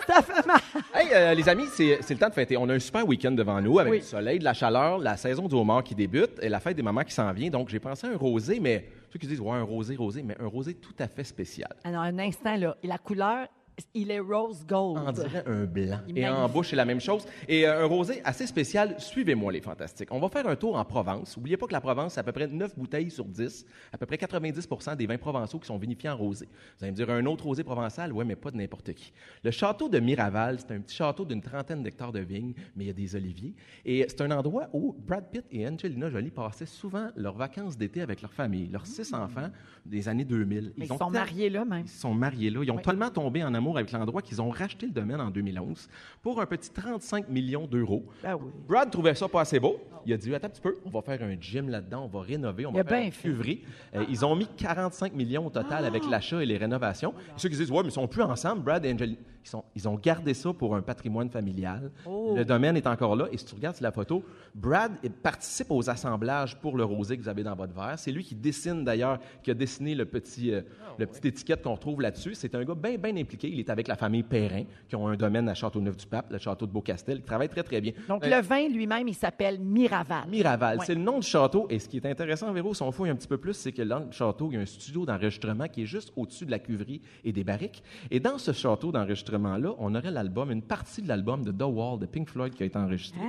Ça 0.08 0.22
fait 0.22 0.46
mal. 0.46 0.60
Hey, 0.94 1.10
euh, 1.14 1.34
les 1.34 1.50
amis, 1.50 1.66
c'est 1.74 2.00
c'est 2.02 2.14
le 2.14 2.20
temps 2.20 2.30
de 2.30 2.34
fêter. 2.34 2.56
On 2.58 2.70
a 2.70 2.74
un 2.74 2.80
super 2.80 3.06
week-end 3.06 3.32
devant 3.32 3.60
nous 3.62 3.80
avec 3.80 3.92
Oui. 3.92 4.00
du 4.00 4.06
soleil, 4.06 4.40
de 4.40 4.44
la 4.46 4.54
chaleur, 4.54 4.98
la 4.98 5.18
saison 5.18 5.48
du 5.48 5.56
homard 5.56 5.84
qui 5.84 5.94
débute 5.96 6.40
et 6.42 6.48
la 6.50 6.60
fête 6.60 6.78
des 6.78 6.82
mamans 6.84 7.04
qui 7.04 7.14
s'en 7.14 7.32
vient. 7.34 7.50
Donc, 7.50 7.68
j'ai 7.70 7.80
pensé 7.80 8.08
à 8.08 8.12
un 8.12 8.18
rosé, 8.18 8.60
mais 8.62 8.86
ceux 9.12 9.20
qui 9.20 9.28
disent, 9.28 9.42
ouais, 9.42 9.52
un 9.52 9.64
rosé, 9.64 9.96
rosé, 9.96 10.24
mais 10.24 10.40
un 10.40 10.48
rosé 10.48 10.76
tout 10.76 10.96
à 11.00 11.08
fait 11.08 11.24
spécial. 11.24 11.76
Alors, 11.84 12.02
un 12.02 12.18
instant, 12.20 12.56
là. 12.56 12.78
La 12.84 12.98
couleur, 12.98 13.48
il 13.94 14.12
est 14.12 14.20
rose 14.20 14.66
gold. 14.66 15.00
On 15.06 15.12
dirait 15.12 15.44
un 15.46 15.66
blanc. 15.66 16.00
Il 16.08 16.18
Et 16.18 16.28
en 16.28 16.48
bouche, 16.48 16.70
c'est 16.70 16.76
la 16.76 16.86
même 16.86 17.00
chose. 17.00 17.26
Et 17.48 17.68
euh, 17.68 17.84
un 17.84 17.86
rosé 17.86 18.22
assez 18.24 18.48
spécial. 18.48 18.96
Suivez-moi, 18.98 19.52
les 19.52 19.62
fantastiques. 19.62 20.10
On 20.12 20.20
va 20.20 20.30
faire 20.30 20.48
un 20.48 20.56
tour 20.56 20.76
en 20.76 20.86
Provence. 20.86 21.36
N'oubliez 21.38 21.58
pas 21.58 21.68
que 21.68 21.74
la 21.74 21.82
Provence, 21.82 22.14
c'est 22.14 22.20
à 22.20 22.24
peu 22.24 22.32
près 22.32 22.48
9 22.48 22.78
bouteilles 22.78 23.12
sur 23.12 23.26
10. 23.26 23.66
À 23.92 23.98
peu 23.98 24.06
près 24.06 24.18
90% 24.18 24.96
des 24.96 25.08
vins 25.08 25.18
provençaux 25.18 25.60
qui 25.60 25.68
sont 25.68 25.78
vinifiés 25.78 26.10
en 26.10 26.18
rosé. 26.18 26.48
Vous 26.78 26.84
allez 26.84 26.92
me 26.92 26.96
dire, 26.96 27.10
un 27.10 27.26
autre 27.26 27.46
rosé 27.46 27.64
provençal? 27.64 28.14
Oui, 28.14 28.26
mais 28.26 28.36
pas 28.36 28.52
de 28.52 28.58
n'importe 28.58 28.94
qui. 28.94 29.12
Le 29.44 29.52
château 29.52 29.90
de 29.90 30.00
Miraval, 30.00 30.60
c'est 30.60 30.74
un 30.74 30.80
petit 30.80 30.96
château 30.96 31.26
d'une 31.26 31.42
trentaine 31.42 31.84
d'hectares 31.84 32.12
de 32.12 32.20
vignes, 32.20 32.54
mais 32.76 32.86
il 32.86 32.88
y 32.88 32.92
a 32.92 32.94
des 32.94 33.16
oliviers. 33.16 33.54
Et 33.86 34.06
c'est 34.08 34.22
un 34.22 34.32
endroit 34.32 34.70
où 34.74 34.96
Brad 34.98 35.30
Pitt 35.32 35.46
et 35.52 35.68
Angelina 35.68 36.10
Jolie 36.10 36.32
passaient 36.32 36.66
souvent 36.66 37.10
leurs 37.16 37.36
vacances 37.36 37.78
d'été 37.78 38.02
avec 38.02 38.22
leur 38.22 38.34
famille, 38.34 38.68
leurs 38.68 38.86
six 38.86 39.14
enfants 39.14 39.50
des 39.86 40.08
années 40.08 40.26
2000. 40.26 40.74
Mais 40.78 40.86
ils 40.86 40.94
ont 40.94 40.98
sont 40.98 41.10
mariés 41.10 41.50
là, 41.50 41.66
même. 41.66 41.84
ils 41.86 41.90
sont 41.90 42.14
mariés 42.14 42.50
là. 42.50 42.62
Ils 42.64 42.72
ont 42.72 42.78
tellement 42.78 43.10
tombé 43.10 43.44
en 43.44 43.54
amour 43.54 43.61
amour 43.62 43.78
avec 43.78 43.92
l'endroit 43.92 44.22
qu'ils 44.22 44.42
ont 44.42 44.50
racheté 44.50 44.88
le 44.88 44.92
domaine 44.92 45.22
en 45.22 45.30
2011 45.30 45.88
pour 46.22 46.42
un 46.42 46.46
petit 46.46 46.72
35 46.72 47.30
millions 47.30 47.68
d'euros. 47.68 48.04
Ben 48.24 48.36
oui. 48.36 48.52
Brad 48.68 48.90
trouvait 48.90 49.16
ça 49.16 49.28
pas 49.28 49.42
assez 49.42 49.60
beau. 49.60 49.80
Il 50.06 50.14
a 50.14 50.18
dit 50.18 50.34
Attends 50.34 50.48
un 50.48 50.50
petit 50.50 50.62
peu, 50.62 50.76
on 50.84 50.90
va 50.90 51.02
faire 51.02 51.22
un 51.22 51.40
gym 51.40 51.70
là-dedans, 51.70 52.06
on 52.06 52.08
va 52.08 52.22
rénover, 52.26 52.66
on 52.66 52.72
va 52.72 52.84
faire 52.84 53.12
cuverie. 53.12 53.62
Euh, 53.96 54.04
ils 54.10 54.26
ont 54.26 54.36
mis 54.36 54.48
45 54.58 55.14
millions 55.14 55.46
au 55.46 55.50
total 55.52 55.86
avec 55.86 56.04
l'achat 56.10 56.42
et 56.42 56.46
les 56.46 56.58
rénovations. 56.58 57.14
Et 57.30 57.34
ceux 57.40 57.50
qui 57.50 57.56
disent 57.56 57.70
Ouais, 57.72 57.84
mais 57.84 57.90
ils 57.90 57.94
sont 57.94 58.08
plus 58.08 58.24
ensemble, 58.24 58.64
Brad 58.64 58.84
et 58.84 58.92
Angel, 58.92 59.16
ils, 59.44 59.50
sont, 59.50 59.64
ils 59.76 59.88
ont 59.88 59.96
gardé 59.96 60.34
ça 60.34 60.54
pour 60.54 60.76
un 60.76 60.82
patrimoine 60.82 61.30
familial. 61.30 61.92
Le 62.08 62.44
domaine 62.44 62.78
est 62.78 62.88
encore 62.88 63.16
là. 63.16 63.28
Et 63.32 63.38
si 63.38 63.46
tu 63.46 63.56
regardes 63.56 63.76
sur 63.76 63.84
la 63.84 63.92
photo, 63.92 64.24
Brad 64.54 64.92
il 65.04 65.12
participe 65.12 65.72
aux 65.72 65.90
assemblages 65.90 66.56
pour 66.58 66.78
le 66.78 66.84
rosé 66.84 67.18
que 67.18 67.22
vous 67.24 67.30
avez 67.30 67.44
dans 67.44 67.56
votre 67.56 67.74
verre. 67.74 67.98
C'est 67.98 68.12
lui 68.12 68.24
qui 68.24 68.36
dessine 68.36 68.84
d'ailleurs, 68.84 69.20
qui 69.44 69.52
a 69.52 69.54
dessiné 69.54 69.96
le 69.96 70.06
petit, 70.06 70.54
euh, 70.54 70.62
le 70.98 71.06
petit 71.06 71.28
étiquette 71.28 71.64
qu'on 71.64 71.74
retrouve 71.74 72.02
là-dessus. 72.02 72.36
C'est 72.36 72.54
un 72.56 72.64
gars 72.64 72.76
bien, 72.76 72.98
bien 72.98 73.16
impliqué. 73.18 73.50
Il 73.50 73.60
est 73.60 73.70
avec 73.70 73.88
la 73.88 73.96
famille 73.96 74.24
Perrin, 74.24 74.64
qui 74.88 74.96
ont 74.96 75.08
un 75.08 75.16
domaine 75.16 75.48
à 75.50 75.54
Châteauneuf-du-Pape, 75.54 76.32
le 76.32 76.38
château 76.38 76.66
de 76.66 76.72
Beaucastel. 76.72 77.18
Il 77.18 77.24
travaille 77.24 77.50
très, 77.50 77.64
très 77.64 77.82
bien. 77.82 77.94
Donc, 78.08 78.24
Euh, 78.26 78.30
le 78.30 78.42
vin 78.42 78.68
lui-même, 78.70 79.08
il 79.08 79.16
s'appelle 79.16 79.60
Miraval. 79.60 80.28
Miraval, 80.30 80.80
c'est 80.86 80.96
le 80.96 81.02
nom 81.02 81.20
du 81.20 81.28
château. 81.28 81.68
Et 81.70 81.80
ce 81.80 81.88
qui 81.90 81.98
est 81.98 82.06
intéressant, 82.06 82.52
Véro, 82.54 82.74
si 82.74 82.82
on 82.84 82.92
fouille 82.92 83.10
un 83.10 83.16
petit 83.16 83.28
peu 83.28 83.38
plus, 83.38 83.54
c'est 83.54 83.72
que 83.72 83.82
dans 83.82 84.00
le 84.00 84.12
château, 84.12 84.50
il 84.52 84.56
y 84.56 84.58
a 84.58 84.62
un 84.62 84.66
studio 84.66 85.06
d'enregistrement 85.06 85.68
qui 85.68 85.84
est 85.84 85.86
juste 85.86 86.12
au-dessus 86.16 86.46
de 86.46 86.52
la 86.52 86.60
cuverie 86.60 87.02
et 87.24 87.32
des 87.32 87.44
barriques. 87.44 87.84
Et 88.10 88.20
dans 88.20 88.38
ce 88.38 88.52
château 88.54 88.92
on 89.34 89.96
aurait 89.96 90.12
l'album, 90.12 90.52
une 90.52 90.62
partie 90.62 91.02
de 91.02 91.08
l'album 91.08 91.44
de 91.44 91.52
The 91.52 91.64
Wall 91.64 92.00
de 92.00 92.06
Pink 92.06 92.30
Floyd 92.30 92.54
qui 92.54 92.64
a 92.64 92.66
été 92.66 92.78
enregistré. 92.78 93.20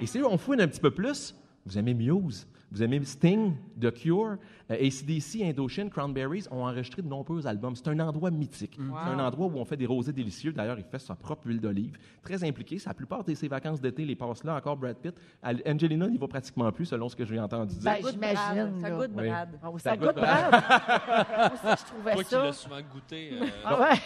Et 0.00 0.06
si 0.06 0.18
on 0.18 0.36
fouille 0.38 0.60
un 0.60 0.68
petit 0.68 0.80
peu 0.80 0.90
plus, 0.90 1.34
vous 1.66 1.78
aimez 1.78 1.94
Muse, 1.94 2.46
vous 2.72 2.82
aimez 2.82 3.00
Sting, 3.04 3.54
The 3.80 3.90
Cure, 3.92 4.36
euh, 4.70 4.74
ACDC, 4.74 5.42
Indochine, 5.42 5.90
Cranberries 5.90 6.44
ont 6.50 6.62
enregistré 6.64 7.02
de 7.02 7.08
nombreux 7.08 7.46
albums. 7.46 7.74
C'est 7.74 7.88
un 7.88 7.98
endroit 8.00 8.30
mythique. 8.30 8.76
C'est 8.78 9.10
un 9.10 9.18
endroit 9.18 9.46
où 9.48 9.56
on 9.58 9.64
fait 9.64 9.76
des 9.76 9.86
rosés 9.86 10.12
délicieux. 10.12 10.52
D'ailleurs, 10.52 10.78
il 10.78 10.84
fait 10.84 10.98
sa 11.00 11.14
propre 11.16 11.46
huile 11.48 11.60
d'olive. 11.60 11.96
Très 12.22 12.44
impliqué. 12.44 12.78
La 12.86 12.94
plupart 12.94 13.24
de 13.24 13.34
ses 13.34 13.48
vacances 13.48 13.80
d'été, 13.80 14.04
les 14.04 14.14
passe 14.14 14.44
là. 14.44 14.54
Encore 14.54 14.76
Brad 14.76 14.96
Pitt. 14.96 15.14
Al- 15.42 15.60
Angelina 15.66 16.06
n'y 16.08 16.18
va 16.18 16.28
pratiquement 16.28 16.70
plus, 16.70 16.86
selon 16.86 17.08
ce 17.08 17.16
que 17.16 17.24
j'ai 17.24 17.40
entendu 17.40 17.74
dire. 17.74 17.82
Ben, 17.82 18.00
goûte 18.00 18.12
j'imagine. 18.12 18.70
Brad. 18.78 18.80
Ça 18.80 18.90
goûte. 18.90 19.10
Brad. 19.12 19.48
Ah 19.62 19.70
oui, 19.72 19.80
Ça 19.80 19.90
ça 19.90 19.96
goûte 19.96 20.14
Brad. 20.14 20.62
Je 21.80 21.84
trouvais 21.86 22.12
Toi 22.14 22.22
qui 22.24 22.30
ça. 22.30 22.44
l'as 22.44 22.52
souvent 22.52 22.80
goûté. 22.92 23.30
euh, 23.32 23.46
Ah 23.64 23.80
ouais. 23.80 23.96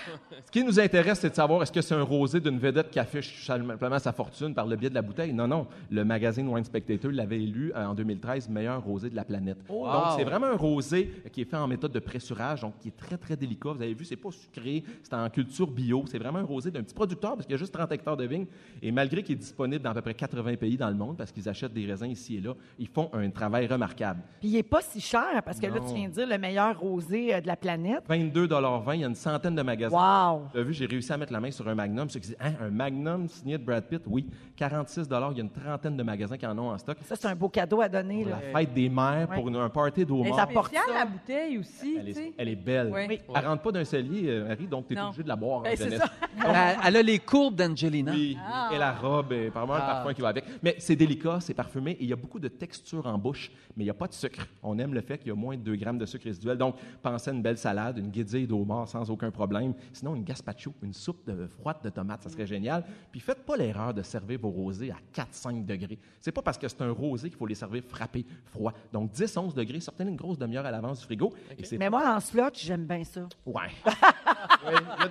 Ce 0.47 0.51
qui 0.51 0.65
nous 0.65 0.79
intéresse, 0.81 1.21
c'est 1.21 1.31
de 1.31 1.35
savoir 1.35 1.63
est-ce 1.63 1.73
que 1.73 1.81
c'est 1.83 1.95
un 1.95 2.03
rosé 2.03 2.41
d'une 2.41 2.59
vedette 2.59 2.91
qui 2.91 2.99
affiche 2.99 3.47
simplement 3.47 3.99
sa 3.99 4.13
fortune 4.13 4.55
par 4.55 4.67
le 4.67 4.77
biais 4.77 4.91
de 4.91 4.95
la 4.95 5.03
bouteille? 5.03 5.33
Non, 5.33 5.47
non. 5.49 5.67
Le 5.91 6.05
magazine 6.05 6.49
Wine 6.49 6.65
Spectator 6.65 7.11
l'avait 7.13 7.43
élu 7.43 7.73
euh, 7.75 7.85
en 7.87 7.95
2013 7.95 8.49
meilleur 8.55 8.83
rosé 8.83 9.11
de 9.11 9.17
la 9.17 9.25
planète. 9.25 9.59
Donc, 9.69 9.87
c'est 10.17 10.25
vraiment 10.25 10.47
un 10.47 10.57
rosé 10.57 11.11
qui 11.33 11.43
est 11.43 11.45
fait 11.45 11.57
en 11.57 11.67
méthode 11.67 11.93
de 11.93 11.99
pressurage, 11.99 12.63
donc 12.63 12.79
qui 12.79 12.89
est 12.89 12.97
très, 12.97 13.19
très 13.19 13.37
délicat. 13.37 13.73
Vous 13.73 13.83
avez 13.83 13.95
vu, 13.95 14.05
c'est 14.05 14.17
pas 14.17 14.31
sucré, 14.31 14.83
c'est 15.03 15.15
en 15.15 15.29
culture 15.29 15.67
bio. 15.67 16.05
C'est 16.07 16.19
vraiment 16.19 16.39
un 16.39 16.45
rosé 16.45 16.71
d'un 16.71 16.83
petit 16.83 16.95
producteur 16.95 17.35
parce 17.35 17.47
qu'il 17.47 17.53
y 17.53 17.57
a 17.57 17.59
juste 17.59 17.75
30 17.75 17.91
hectares 17.93 18.17
de 18.17 18.25
vignes. 18.25 18.47
Et 18.81 18.93
malgré 18.93 19.23
qu'il 19.23 19.35
est 19.35 19.39
disponible 19.39 19.83
dans 19.83 19.91
à 19.91 19.95
peu 19.95 20.03
près 20.03 20.15
80 20.15 20.57
pays 20.57 20.77
dans 20.77 20.89
le 20.89 20.95
monde 20.95 21.17
parce 21.17 21.33
qu'ils 21.33 21.49
achètent 21.49 21.75
des 21.75 21.87
raisins 21.87 22.07
ici 22.07 22.37
et 22.37 22.41
là, 22.41 22.55
ils 22.79 22.89
font 22.89 23.11
un 23.13 23.29
travail 23.31 23.67
remarquable. 23.67 24.21
Puis 24.41 24.49
il 24.51 24.55
n'est 24.55 24.63
pas 24.63 24.81
si 24.81 25.01
cher, 25.01 25.43
parce 25.45 25.59
que 25.59 25.67
là, 25.67 25.81
tu 25.87 25.95
viens 25.95 26.09
de 26.09 26.15
dire 26.15 26.27
le 26.27 26.39
meilleur 26.39 26.79
rosé 26.79 27.35
euh, 27.35 27.41
de 27.41 27.47
la 27.47 27.57
planète. 27.57 28.05
22,20 28.09 28.95
il 28.95 29.01
y 29.01 29.05
a 29.05 29.09
une 29.09 29.15
centaine 29.15 29.55
de 29.55 29.63
magasins. 29.63 29.97
Wow! 29.97 30.49
Tu 30.53 30.59
as 30.59 30.63
vu, 30.63 30.73
j'ai 30.73 30.87
réussi 30.87 31.13
à 31.13 31.17
mettre 31.17 31.33
la 31.33 31.41
main 31.41 31.51
sur 31.51 31.67
un 31.69 31.75
Magnum. 31.75 32.09
Ceux 32.09 32.21
qui 32.21 32.29
disent, 32.29 32.37
Hein, 32.41 32.53
un 32.61 32.71
Magnum 32.71 33.29
signé 33.29 33.59
de 33.59 33.65
Brad 33.65 33.85
Pitt? 33.85 34.03
Oui. 34.07 34.29
46 34.57 35.09
Il 35.09 35.13
y 35.13 35.15
a 35.15 35.31
une 35.43 35.51
trentaine 35.51 35.97
de 35.97 36.03
magasins 36.03 36.37
qui 36.37 36.47
en 36.47 36.57
ont 36.59 36.71
en 36.71 36.79
stock. 36.79 36.99
Ça, 37.05 37.17
c'est 37.17 37.27
un 37.27 37.35
beau 37.35 37.49
cadeau 37.49 37.81
à 37.81 37.89
donner. 37.89 38.25
Là. 38.25 38.39
Fête 38.53 38.73
des 38.75 38.89
mères, 38.89 39.29
pour 39.29 39.49
une- 39.49 39.57
un 39.57 39.69
party 39.69 40.05
d'eau 40.05 40.23
Elle 40.23 40.29
mort. 40.31 40.39
ça 40.39 40.47
porte 40.47 40.67
spéciale, 40.69 40.89
ça. 40.93 40.99
la 41.01 41.07
bouteille 41.07 41.59
aussi, 41.59 41.97
Elle 41.99 42.07
tu 42.07 42.13
sais. 42.15 42.27
est, 42.29 42.35
elle 42.39 42.49
est 42.49 42.57
belle. 42.57 42.91
Oui. 42.93 43.21
Elle 43.35 43.47
rentre 43.47 43.63
pas 43.63 43.73
d'un 43.73 43.85
cellier, 43.85 44.29
euh, 44.29 44.51
Harry, 44.51 44.67
donc 44.67 44.87
tu 44.89 44.95
es 44.95 44.97
Non. 44.97 45.07
obligé 45.09 45.23
de 45.23 45.29
la 45.29 45.37
boire. 45.37 45.59
en 45.59 45.63
Ben, 45.63 45.77
c'est 45.77 45.85
jeunesse. 45.85 46.01
ça. 46.01 46.11
Elle, 46.47 46.79
elle 46.87 46.97
a 46.97 47.03
les 47.03 47.19
courbes 47.19 47.55
d'Angelina. 47.55 48.13
Oui, 48.13 48.37
et 48.73 48.79
la 48.79 48.93
robe, 48.93 49.33
et 49.33 49.49
apparemment 49.49 49.75
un 49.75 49.79
Ah. 49.83 49.95
parfum 49.95 50.15
qui 50.15 50.21
va 50.21 50.29
avec. 50.29 50.45
Mais 50.63 50.77
c'est 50.79 50.97
délicat, 50.97 51.39
c'est 51.41 51.55
parfumé, 51.55 51.93
et 51.93 52.03
il 52.03 52.09
y 52.09 52.13
a 52.13 52.17
beaucoup 52.17 52.39
de 52.39 52.49
texture 52.49 53.07
en 53.07 53.19
bouche, 53.19 53.51
mais 53.77 53.85
il 53.85 53.87
n'y 53.87 53.91
a 53.91 53.95
pas 53.95 54.07
de 54.09 54.15
sucre. 54.15 54.47
On 54.63 54.79
aime 54.79 54.95
le 54.95 55.01
fait 55.01 55.19
qu'il 55.19 55.29
y 55.29 55.33
a 55.33 55.35
moins 55.35 55.57
de 55.57 55.63
2 55.63 55.77
grammes 55.77 55.99
de 55.99 56.07
sucre 56.07 56.25
résiduel. 56.25 56.59
Donc, 56.59 56.77
pensez 57.03 57.31
à 57.31 57.33
une 57.33 57.43
belle 57.43 57.59
salade, 57.59 57.99
une 57.99 58.11
guédille 58.11 58.47
d'eau 58.47 58.65
mort 58.65 58.89
sans 58.89 59.11
aucun 59.11 59.31
problème. 59.31 59.75
Sinon, 59.93 60.15
une 60.17 60.25
gazpacho, 60.25 60.73
une 60.83 60.93
soupe 60.93 61.27
de, 61.27 61.47
froide 61.47 61.77
de 61.83 61.91
tomates, 61.91 62.23
ça 62.23 62.29
serait 62.31 62.47
génial. 62.47 62.85
Puis 63.11 63.21
faites 63.21 63.45
pas 63.45 63.57
l'erreur 63.57 63.95
de 63.95 64.03
servir 64.03 64.39
vos 64.41 64.51
rosés 64.51 64.91
à 64.91 64.97
4-5 65.13 65.65
degrés. 65.65 65.99
C'est 66.21 66.33
pas 66.33 66.43
parce 66.43 66.59
que 66.59 66.69
c'est 66.69 66.83
un 66.83 66.91
rosé 66.91 67.29
qu'il 67.29 67.39
faut 67.39 67.47
les 67.47 67.55
servir 67.55 67.83
frappés, 67.87 68.25
froid. 68.47 68.73
Donc, 68.93 69.13
10-11 69.13 69.55
degrés, 69.55 69.81
sortez 69.81 70.05
une 70.05 70.17
grosse 70.17 70.39
demi-heure 70.39 70.67
à 70.67 70.71
l'avance 70.71 71.01
du 71.01 71.05
frigo. 71.05 71.33
Et 71.59 71.65
c'est 71.65 71.79
Mais 71.79 71.91
moi, 71.91 72.17
en 72.17 72.21
slot, 72.21 72.51
j'aime 72.55 72.85
bien 72.87 73.05
ça. 73.05 73.29
Ouais. 73.47 73.71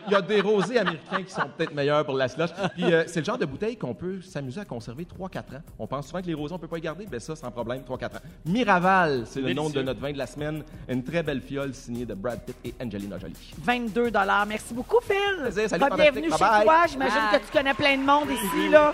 Il 0.07 0.11
y 0.11 0.15
a- 0.15 0.21
des 0.21 0.41
rosés 0.41 0.79
américains 0.79 1.21
qui 1.23 1.31
sont 1.31 1.47
peut-être 1.57 1.73
meilleurs 1.73 2.05
pour 2.05 2.15
la 2.15 2.27
slush. 2.27 2.49
Puis 2.75 2.91
euh, 2.93 3.03
c'est 3.07 3.19
le 3.19 3.25
genre 3.25 3.37
de 3.37 3.45
bouteille 3.45 3.75
qu'on 3.77 3.93
peut 3.93 4.21
s'amuser 4.21 4.61
à 4.61 4.65
conserver 4.65 5.05
3-4 5.05 5.37
ans. 5.57 5.61
On 5.77 5.85
pense 5.87 6.07
souvent 6.07 6.21
que 6.21 6.27
les 6.27 6.33
rosés, 6.33 6.53
on 6.53 6.59
peut 6.59 6.67
pas 6.67 6.77
les 6.77 6.81
garder. 6.81 7.05
Ben 7.05 7.19
ça, 7.19 7.35
sans 7.35 7.51
problème, 7.51 7.81
3-4 7.81 8.05
ans. 8.05 8.21
Miraval, 8.45 9.23
c'est 9.25 9.41
le 9.41 9.53
nom 9.53 9.69
de 9.69 9.81
notre 9.81 9.99
vin 9.99 10.11
de 10.13 10.17
la 10.17 10.27
semaine. 10.27 10.63
Une 10.87 11.03
très 11.03 11.23
belle 11.23 11.41
fiole 11.41 11.73
signée 11.73 12.05
de 12.05 12.13
Brad 12.13 12.39
Pitt 12.41 12.55
et 12.63 12.73
Angelina 12.83 13.17
Jolie. 13.19 13.53
22 13.61 14.11
Merci 14.47 14.73
beaucoup, 14.73 14.99
Phil. 15.01 15.41
Plaisir, 15.41 15.69
salut, 15.69 15.83
bienvenue 15.95 16.31
chez 16.31 16.37
toi. 16.37 16.85
J'imagine 16.89 17.21
que 17.31 17.37
tu 17.37 17.51
connais 17.51 17.73
plein 17.73 17.97
de 17.97 18.03
monde 18.03 18.29
ici. 18.31 18.69
là. 18.69 18.93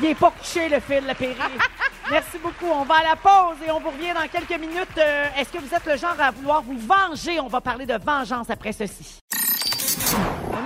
Il 0.00 0.08
n'est 0.08 0.14
pas 0.14 0.30
couché, 0.30 0.68
le 0.68 0.80
Phil, 0.80 1.02
le. 1.06 1.14
Merci 2.10 2.38
beaucoup. 2.42 2.66
On 2.72 2.84
va 2.84 2.96
à 2.96 3.02
la 3.10 3.16
pause 3.16 3.56
et 3.66 3.70
on 3.70 3.80
vous 3.80 3.90
revient 3.90 4.14
dans 4.14 4.26
quelques 4.28 4.58
minutes. 4.58 4.96
Euh, 4.96 5.26
Est-ce 5.36 5.50
que 5.52 5.58
vous 5.58 5.74
êtes 5.74 5.84
le 5.86 5.96
genre 5.96 6.16
à 6.18 6.30
vouloir 6.30 6.62
vous 6.62 6.78
venger? 6.78 7.38
On 7.40 7.48
va 7.48 7.60
parler 7.60 7.84
de 7.86 7.94
vengeance 8.02 8.48
après 8.50 8.72
ceci. 8.72 9.18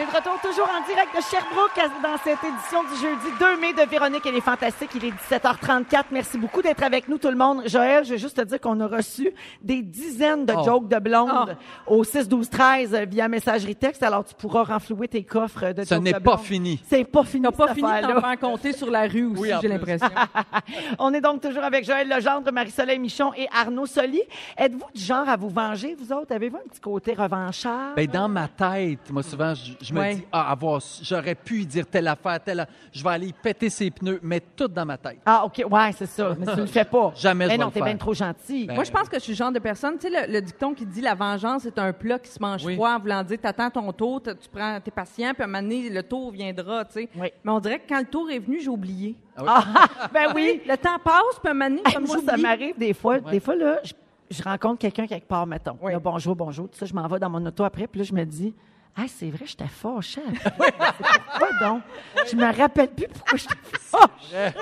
On 0.03 0.05
est 0.05 0.11
de 0.11 0.17
retour 0.17 0.41
toujours 0.41 0.69
en 0.69 0.85
direct 0.87 1.15
de 1.17 1.23
Sherbrooke 1.23 2.03
dans 2.03 2.17
cette 2.25 2.39
édition 2.43 2.83
du 2.83 3.01
jeudi 3.01 3.39
2 3.39 3.61
mai 3.61 3.73
de 3.73 3.89
Véronique 3.89 4.27
et 4.27 4.33
les 4.33 4.41
Fantastiques. 4.41 4.91
Il 4.97 5.05
est 5.05 5.13
17h34. 5.31 6.07
Merci 6.11 6.39
beaucoup 6.39 6.61
d'être 6.61 6.83
avec 6.83 7.07
nous, 7.09 7.19
tout 7.19 7.29
le 7.29 7.37
monde. 7.37 7.63
Joël, 7.67 8.05
je 8.05 8.13
veux 8.13 8.17
juste 8.17 8.37
te 8.37 8.43
dire 8.43 8.61
qu'on 8.61 8.81
a 8.81 8.87
reçu 8.89 9.33
des 9.63 9.81
dizaines 9.83 10.45
de 10.45 10.55
Oh. 10.57 10.65
jokes 10.65 10.89
de 10.89 10.99
blondes 10.99 11.57
au 11.87 12.03
6 12.03 12.29
12 12.29 12.51
13 12.51 12.95
euh, 12.95 13.05
via 13.05 13.29
messagerie 13.29 13.77
texte. 13.77 14.03
Alors, 14.03 14.25
tu 14.25 14.35
pourras 14.35 14.65
renflouer 14.65 15.07
tes 15.07 15.23
coffres 15.23 15.73
de 15.73 15.85
Ce 15.85 15.95
n'est 15.95 16.15
pas 16.15 16.37
fini. 16.39 16.81
C'est 16.89 17.05
pas 17.05 17.23
fini. 17.23 17.45
T'as 17.45 17.53
pas 17.53 17.69
fini 17.75 17.83
de 17.83 17.87
affaire-là. 17.95 18.15
t'en 18.15 18.21
faire 18.21 18.39
compter 18.41 18.73
sur 18.73 18.91
la 18.91 19.03
rue 19.03 19.27
aussi, 19.27 19.43
Oui, 19.43 19.51
j'ai 19.61 19.69
l'impression. 19.69 20.09
On 20.99 21.15
est 21.15 21.21
donc 21.21 21.43
toujours 21.43 21.63
avec 21.63 21.85
Joël 21.85 22.09
Legendre, 22.09 22.51
Marie-Soleil 22.51 22.99
Michon 22.99 23.33
et 23.37 23.47
Arnaud 23.57 23.87
Soli. 23.87 24.23
Êtes-vous 24.59 24.87
du 24.95 25.01
genre 25.01 25.29
à 25.29 25.37
vous 25.37 25.49
venger, 25.51 25.97
vous 25.97 26.13
autres? 26.13 26.35
Avez-vous 26.35 26.57
un 26.57 26.69
petit 26.69 26.81
côté 26.81 27.15
revanchard? 27.15 27.95
Ben, 27.95 28.07
dans 28.09 28.29
ma 28.29 28.49
tête, 28.49 29.09
moi, 29.11 29.23
souvent, 29.23 29.55
je, 29.55 29.92
je 29.93 29.97
me 29.99 30.01
Ouais. 30.01 30.15
dis, 30.17 30.25
ah, 30.33 30.51
avoir, 30.51 30.81
j'aurais 31.03 31.35
pu 31.35 31.61
y 31.61 31.67
dire 31.67 31.87
telle 31.87 32.09
affaire, 32.09 32.41
telle 32.43 32.61
affaire. 32.61 32.75
Je 32.93 33.03
vais 33.05 33.11
aller 33.11 33.27
y 33.29 33.33
péter 33.33 33.71
ses 33.71 33.91
pneus, 33.91 34.19
mais 34.23 34.41
tout 34.41 34.69
dans 34.69 34.85
ma 34.87 34.97
tête. 34.99 35.19
Ah, 35.27 35.45
OK, 35.45 35.63
ouais, 35.71 35.93
c'est 35.97 36.07
ça. 36.07 36.35
Mais 36.39 36.47
tu 36.55 36.61
le 36.61 36.67
fais 36.67 36.85
pas. 36.85 37.13
Jamais 37.17 37.45
je 37.45 37.49
Mais 37.51 37.57
vais 37.57 37.61
non, 37.63 37.67
le 37.69 37.73
t'es 37.73 37.83
bien 37.83 37.97
trop 37.97 38.15
gentil. 38.15 38.67
Ben, 38.67 38.75
Moi, 38.75 38.85
je 38.85 38.91
pense 38.91 39.09
que 39.09 39.17
je 39.19 39.23
suis 39.23 39.33
le 39.33 39.37
genre 39.37 39.53
de 39.53 39.59
personne, 39.59 39.99
tu 39.99 40.11
sais, 40.11 40.27
le, 40.27 40.33
le 40.33 40.41
dicton 40.41 40.75
qui 40.75 40.87
dit 40.87 41.01
la 41.01 41.15
vengeance 41.15 41.65
est 41.67 41.79
un 41.79 41.93
plat 41.93 42.19
qui 42.19 42.31
se 42.31 42.41
mange 42.41 42.65
Oui. 42.65 42.75
froid, 42.75 42.91
en 42.91 42.99
voulant 42.99 43.23
dire, 43.23 43.39
t'attends 43.41 43.71
ton 43.71 43.93
tour, 43.93 44.23
tu 44.23 44.33
prends, 44.53 44.81
t'es 44.81 44.91
patient, 44.91 45.33
puis 45.35 45.43
à 45.43 45.45
un 45.45 45.49
moment 45.49 45.63
donné, 45.63 45.89
le 45.91 46.03
tour 46.03 46.31
viendra, 46.33 46.85
tu 46.87 46.93
sais. 46.95 47.09
Oui. 47.17 47.29
Mais 47.45 47.51
on 47.53 47.61
dirait 47.61 47.79
que 47.81 47.89
quand 47.89 47.99
le 48.01 48.07
tour 48.07 48.31
est 48.31 48.39
venu, 48.39 48.61
j'ai 48.61 48.69
oublié. 48.69 49.17
Ah, 49.37 49.65
ben 50.13 50.33
oui. 50.35 50.61
Le 50.69 50.77
temps 50.77 50.99
passe, 51.03 51.39
puis 51.41 51.49
à 51.49 51.51
un 51.51 51.55
moment 51.55 51.69
donné, 51.71 51.83
Hey, 51.87 51.95
comme 51.95 52.07
moi, 52.07 52.19
ça 52.25 52.37
m'arrive 52.37 52.79
des 52.79 52.95
fois. 52.95 53.19
Des 53.21 53.41
fois, 53.41 53.55
là, 53.57 53.79
je, 53.85 53.93
je 54.31 54.43
rencontre 54.43 54.79
quelqu'un 54.79 55.07
quelque 55.07 55.27
part, 55.29 55.47
mettons. 55.47 55.77
Oui. 55.83 55.93
Là, 55.93 55.99
bonjour, 55.99 56.35
bonjour. 56.37 56.69
Tout 56.69 56.79
ça, 56.79 56.87
je 56.87 56.95
m'en 56.95 57.07
vais 57.07 57.19
dans 57.19 57.31
mon 57.31 57.45
auto 57.47 57.65
après, 57.65 57.87
puis 57.87 58.01
là, 58.01 58.05
je 58.05 58.13
me 58.15 58.25
dis, 58.25 58.55
ah, 58.95 59.05
c'est 59.09 59.31
vrai, 59.31 59.47
j'étais 59.47 59.69
fâchée. 59.69 60.21
Pourquoi 60.45 61.49
donc? 61.61 61.83
Je 62.31 62.37
me 62.37 62.57
rappelle 62.57 62.89
plus 62.89 63.09
pourquoi 63.09 63.39
j'étais 63.39 63.55
fâchée. 63.81 64.53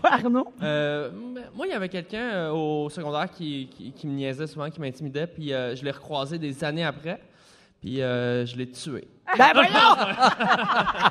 Toi, 0.00 0.10
Arnaud? 0.10 0.52
Euh, 0.62 1.10
moi, 1.54 1.66
il 1.66 1.70
y 1.70 1.74
avait 1.74 1.88
quelqu'un 1.88 2.18
euh, 2.18 2.50
au 2.50 2.90
secondaire 2.90 3.30
qui, 3.30 3.68
qui, 3.68 3.92
qui 3.92 4.06
me 4.08 4.14
niaisait 4.14 4.48
souvent, 4.48 4.68
qui 4.68 4.80
m'intimidait, 4.80 5.28
puis 5.28 5.52
euh, 5.52 5.76
je 5.76 5.84
l'ai 5.84 5.92
recroisé 5.92 6.38
des 6.38 6.64
années 6.64 6.84
après, 6.84 7.20
puis 7.80 8.02
euh, 8.02 8.44
je 8.46 8.56
l'ai 8.56 8.68
tué. 8.68 9.06
Ben 9.38 9.52
voyons! 9.54 9.70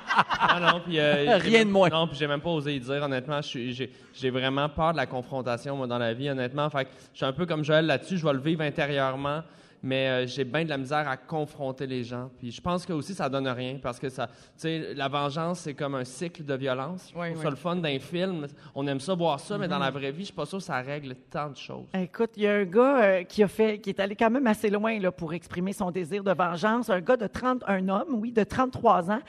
Ah 0.48 0.60
non, 0.60 0.80
puis, 0.80 1.00
euh, 1.00 1.38
Rien 1.38 1.66
de 1.66 1.70
moins. 1.70 1.90
Non, 1.90 2.08
puis 2.08 2.16
j'ai 2.18 2.28
même 2.28 2.40
pas 2.40 2.50
osé 2.50 2.76
y 2.76 2.80
dire, 2.80 3.04
honnêtement. 3.04 3.42
j'ai 3.42 4.30
vraiment 4.30 4.70
peur 4.70 4.92
de 4.94 4.98
la 4.98 5.06
confrontation, 5.06 5.76
moi, 5.76 5.88
dans 5.88 5.98
la 5.98 6.14
vie, 6.14 6.30
honnêtement. 6.30 6.70
Fait 6.70 6.86
que 6.86 6.92
je 7.12 7.18
suis 7.18 7.26
un 7.26 7.34
peu 7.34 7.46
comme 7.46 7.64
Joël 7.64 7.86
là-dessus. 7.86 8.18
Je 8.18 8.26
vais 8.26 8.32
le 8.32 8.40
vivre 8.40 8.62
intérieurement, 8.62 9.42
mais 9.86 10.08
euh, 10.08 10.28
j'ai 10.28 10.44
bien 10.44 10.64
de 10.64 10.70
la 10.70 10.78
misère 10.80 11.08
à 11.08 11.16
confronter 11.16 11.86
les 11.86 12.04
gens. 12.04 12.32
Puis 12.40 12.52
je 12.52 12.60
pense 12.60 12.88
que 12.88 12.92
aussi, 12.92 13.14
ça 13.14 13.30
donne 13.30 13.48
rien, 13.48 13.78
parce 13.82 14.00
que 14.00 14.10
ça, 14.10 14.26
tu 14.28 14.34
sais, 14.58 14.94
la 14.96 15.08
vengeance, 15.08 15.60
c'est 15.60 15.76
comme 15.76 15.94
un 15.94 16.04
cycle 16.04 16.44
de 16.44 16.56
violence. 16.56 17.14
Oui, 17.16 17.28
trouve 17.28 17.38
oui. 17.38 17.44
ça 17.44 17.50
le 17.52 17.56
fun 17.56 17.76
d'un 17.76 18.00
film. 18.00 18.48
On 18.74 18.88
aime 18.88 19.00
ça 19.00 19.14
voir 19.14 19.40
ça, 19.40 19.60
mais 19.60 19.68
dans 19.68 19.78
la 19.78 19.92
vraie 19.92 20.12
vie, 20.12 20.22
je 20.22 20.26
suis 20.26 20.34
pas 20.34 20.48
sûr 20.48 20.58
que 20.58 20.64
ça 20.64 20.82
règle 20.82 21.14
tant 21.30 21.52
de 21.52 21.56
choses. 21.56 21.86
Écoute, 21.94 22.32
il 22.36 22.44
y 22.44 22.48
a 22.48 22.56
un 22.56 22.66
gars 22.66 23.04
euh, 23.04 23.24
qui 23.24 23.44
a 23.44 23.48
fait, 23.48 23.78
qui 23.78 23.92
est 23.92 24.00
allé 24.00 24.16
quand 24.16 24.32
même 24.32 24.48
assez 24.48 24.72
loin 24.72 25.00
là, 25.00 25.12
pour 25.12 25.36
exprimer 25.36 25.72
son 25.72 25.92
désir 25.92 26.24
de 26.24 26.34
vengeance. 26.34 26.90
Un 26.90 27.02
gars 27.02 27.18
de 27.18 27.28
30, 27.28 27.64
un 27.68 27.88
homme, 27.88 28.16
oui, 28.16 28.32
de 28.32 28.44
33 28.44 29.12
ans. 29.12 29.20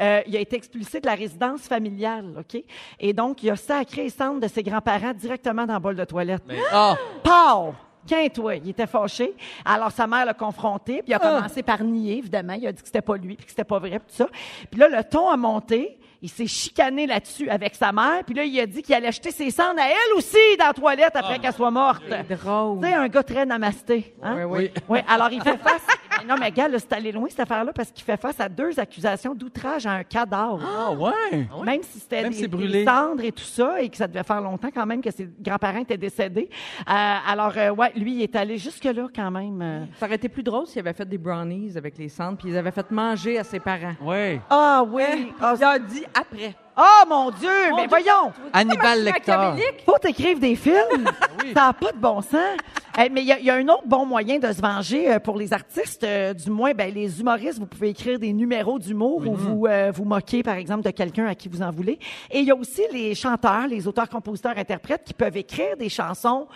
Euh, 0.00 0.22
il 0.26 0.34
a 0.34 0.40
été 0.40 0.56
expulsé 0.56 0.98
de 1.00 1.06
la 1.06 1.14
résidence 1.14 1.68
familiale, 1.68 2.36
ok? 2.38 2.62
Et 3.00 3.12
donc, 3.12 3.42
il 3.42 3.50
a 3.50 3.56
sacré 3.56 4.04
les 4.04 4.10
cendres 4.10 4.40
de 4.40 4.48
ses 4.48 4.62
grands-parents 4.62 5.12
directement 5.12 5.66
dans 5.66 5.74
le 5.74 5.80
bol 5.80 5.94
de 5.94 6.04
toilette. 6.04 6.42
Mais- 6.48 6.58
Ah, 6.72 6.96
Pow! 7.22 7.74
Quinte, 8.06 8.40
il 8.64 8.70
était 8.70 8.86
fâché. 8.86 9.34
Alors, 9.64 9.90
sa 9.90 10.06
mère 10.06 10.24
l'a 10.24 10.34
confronté, 10.34 11.02
puis 11.02 11.04
il 11.08 11.14
a 11.14 11.18
Ah. 11.22 11.36
commencé 11.36 11.62
par 11.62 11.82
nier, 11.82 12.18
évidemment. 12.18 12.54
Il 12.54 12.66
a 12.66 12.72
dit 12.72 12.80
que 12.80 12.86
c'était 12.86 13.02
pas 13.02 13.16
lui, 13.16 13.34
puis 13.36 13.44
que 13.44 13.50
c'était 13.50 13.64
pas 13.64 13.78
vrai, 13.78 13.98
puis 13.98 14.08
tout 14.08 14.16
ça. 14.24 14.28
Puis 14.70 14.80
là, 14.80 14.88
le 14.88 15.04
ton 15.04 15.28
a 15.28 15.36
monté. 15.36 15.98
Il 16.22 16.28
s'est 16.30 16.46
chicané 16.46 17.06
là-dessus 17.06 17.48
avec 17.48 17.74
sa 17.74 17.92
mère. 17.92 18.22
Puis 18.24 18.34
là, 18.34 18.44
il 18.44 18.58
a 18.60 18.66
dit 18.66 18.82
qu'il 18.82 18.94
allait 18.94 19.12
jeter 19.12 19.30
ses 19.30 19.50
cendres 19.50 19.80
à 19.80 19.86
elle 19.88 20.16
aussi 20.16 20.36
dans 20.58 20.66
la 20.68 20.72
toilette 20.72 21.14
après 21.14 21.38
qu'elle 21.38 21.52
soit 21.52 21.70
morte. 21.70 22.02
Drôle. 22.28 22.80
Tu 22.80 22.86
sais, 22.88 22.94
un 22.94 23.08
gars 23.08 23.22
très 23.22 23.44
namasté. 23.46 24.14
Hein? 24.22 24.36
Oui, 24.38 24.44
oui. 24.44 24.70
Oui, 24.88 24.98
alors 25.08 25.30
il 25.30 25.42
fait 25.42 25.56
face. 25.58 25.86
Non, 26.26 26.34
mais 26.40 26.50
gars, 26.50 26.66
là, 26.66 26.78
c'est 26.78 26.92
allé 26.94 27.12
loin 27.12 27.26
cette 27.28 27.40
affaire-là 27.40 27.72
parce 27.74 27.90
qu'il 27.92 28.02
fait 28.02 28.16
face 28.16 28.40
à 28.40 28.48
deux 28.48 28.80
accusations 28.80 29.34
d'outrage 29.34 29.84
à 29.84 29.92
un 29.92 30.02
cadavre. 30.02 30.60
Ah 30.66 30.90
ouais? 30.90 31.46
Même 31.62 31.82
si 31.82 32.00
c'était 32.00 32.22
Même 32.22 32.30
des, 32.30 32.36
si 32.36 32.42
c'est 32.42 32.48
des 32.48 32.56
brûlé. 32.56 32.84
cendres 32.86 33.22
et 33.22 33.30
tout 33.32 33.44
ça, 33.44 33.82
et 33.82 33.88
que 33.90 33.96
ça 33.98 34.08
devait 34.08 34.22
faire 34.24 34.40
longtemps 34.40 34.70
quand 34.74 34.86
même 34.86 35.02
que 35.02 35.10
ses 35.10 35.28
grands-parents 35.40 35.80
étaient 35.80 35.98
décédés. 35.98 36.48
Euh, 36.88 36.92
alors, 37.28 37.52
euh, 37.58 37.70
ouais, 37.70 37.92
lui, 37.96 38.14
il 38.14 38.22
est 38.22 38.34
allé 38.34 38.56
jusque-là 38.56 39.08
quand 39.14 39.30
même. 39.30 39.60
euh. 39.62 39.84
Ça 40.00 40.06
aurait 40.06 40.14
été 40.14 40.30
plus 40.30 40.42
drôle 40.42 40.66
s'il 40.66 40.78
avait 40.80 40.94
fait 40.94 41.06
des 41.06 41.18
brownies 41.18 41.76
avec 41.76 41.98
les 41.98 42.08
cendres, 42.08 42.38
puis 42.38 42.48
ils 42.48 42.56
avaient 42.56 42.70
fait 42.72 42.90
manger 42.90 43.38
à 43.38 43.44
ses 43.44 43.60
parents. 43.60 43.94
Ouais. 44.00 44.40
Ah 44.48 44.82
oui! 44.88 45.32
Ah, 45.38 45.54
Il 45.58 45.64
a 45.64 45.78
dit 45.78 46.04
après. 46.18 46.54
oh, 46.76 47.06
mon 47.08 47.30
Dieu! 47.30 47.70
Mon 47.70 47.76
mais 47.76 47.82
Dieu, 47.82 47.88
voyons! 47.90 48.32
Hannibal 48.52 49.02
Lecter. 49.04 49.32
Faut 49.84 49.98
t'écrire 50.00 50.38
des 50.38 50.56
films. 50.56 51.04
oui. 51.42 51.52
Ça 51.54 51.66
n'a 51.66 51.72
pas 51.72 51.92
de 51.92 51.98
bon 51.98 52.20
sens. 52.20 52.56
Eh, 52.98 53.10
mais 53.10 53.20
il 53.20 53.26
y, 53.26 53.32
a- 53.32 53.38
il 53.38 53.44
y 53.44 53.50
a 53.50 53.54
un 53.56 53.68
autre 53.68 53.82
bon 53.84 54.06
moyen 54.06 54.38
de 54.38 54.50
se 54.50 54.60
venger 54.62 55.12
euh, 55.12 55.18
pour 55.18 55.36
les 55.36 55.52
artistes. 55.52 56.02
euh, 56.02 56.32
du 56.32 56.50
moins, 56.50 56.72
ben, 56.72 56.92
les 56.94 57.20
humoristes, 57.20 57.58
vous 57.58 57.66
pouvez 57.66 57.90
écrire 57.90 58.18
des 58.18 58.32
numéros 58.32 58.78
d'humour 58.78 59.18
où 59.26 59.34
vous 59.34 59.66
euh, 59.66 59.92
vous 59.94 60.04
moquez, 60.06 60.42
par 60.42 60.54
exemple, 60.56 60.82
de 60.82 60.90
quelqu'un 60.90 61.26
à 61.26 61.34
qui 61.34 61.50
vous 61.50 61.60
en 61.60 61.70
voulez. 61.70 61.98
Et 62.30 62.38
il 62.40 62.46
y 62.46 62.50
a 62.50 62.56
aussi 62.56 62.80
les 62.90 63.14
chanteurs, 63.14 63.66
les 63.68 63.86
auteurs, 63.86 64.08
compositeurs, 64.08 64.56
interprètes 64.56 65.04
qui 65.04 65.12
peuvent 65.12 65.36
écrire 65.36 65.76
des 65.76 65.90
chansons 65.90 66.46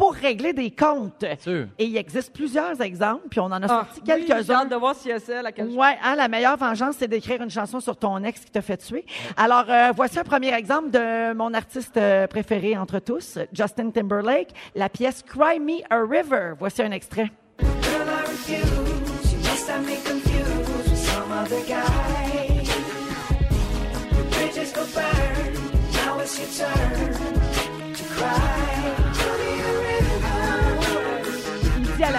pour 0.00 0.14
régler 0.14 0.54
des 0.54 0.70
comptes. 0.70 1.26
Sûr. 1.40 1.66
Et 1.78 1.84
il 1.84 1.94
existe 1.98 2.32
plusieurs 2.32 2.80
exemples, 2.80 3.28
puis 3.28 3.38
on 3.38 3.44
en 3.44 3.52
a 3.62 3.66
Ah, 3.66 3.68
sorti 3.68 4.00
oui, 4.00 4.12
j'ai 4.18 4.24
quelques-uns. 4.24 4.54
hâte 4.62 4.70
de 4.70 4.76
voir 4.76 4.94
celle 4.94 5.44
à 5.44 5.52
quel 5.52 5.66
Ouais, 5.68 5.94
hein, 6.02 6.14
la 6.16 6.26
meilleure 6.26 6.56
vengeance, 6.56 6.94
c'est 6.98 7.06
d'écrire 7.06 7.42
une 7.42 7.50
chanson 7.50 7.80
sur 7.80 7.98
ton 7.98 8.24
ex 8.24 8.40
qui 8.40 8.50
t'a 8.50 8.62
fait 8.62 8.78
tuer. 8.78 9.04
Alors, 9.36 9.66
euh, 9.68 9.92
voici 9.94 10.18
un 10.18 10.24
premier 10.24 10.54
exemple 10.54 10.90
de 10.90 11.34
mon 11.34 11.52
artiste 11.52 11.98
euh, 11.98 12.26
préféré 12.26 12.78
entre 12.78 12.98
tous, 12.98 13.38
Justin 13.52 13.90
Timberlake, 13.90 14.54
la 14.74 14.88
pièce 14.88 15.22
Cry 15.22 15.60
Me 15.60 15.82
a 15.90 16.00
River. 16.02 16.54
Voici 16.58 16.80
un 16.82 16.92
extrait. 16.92 17.30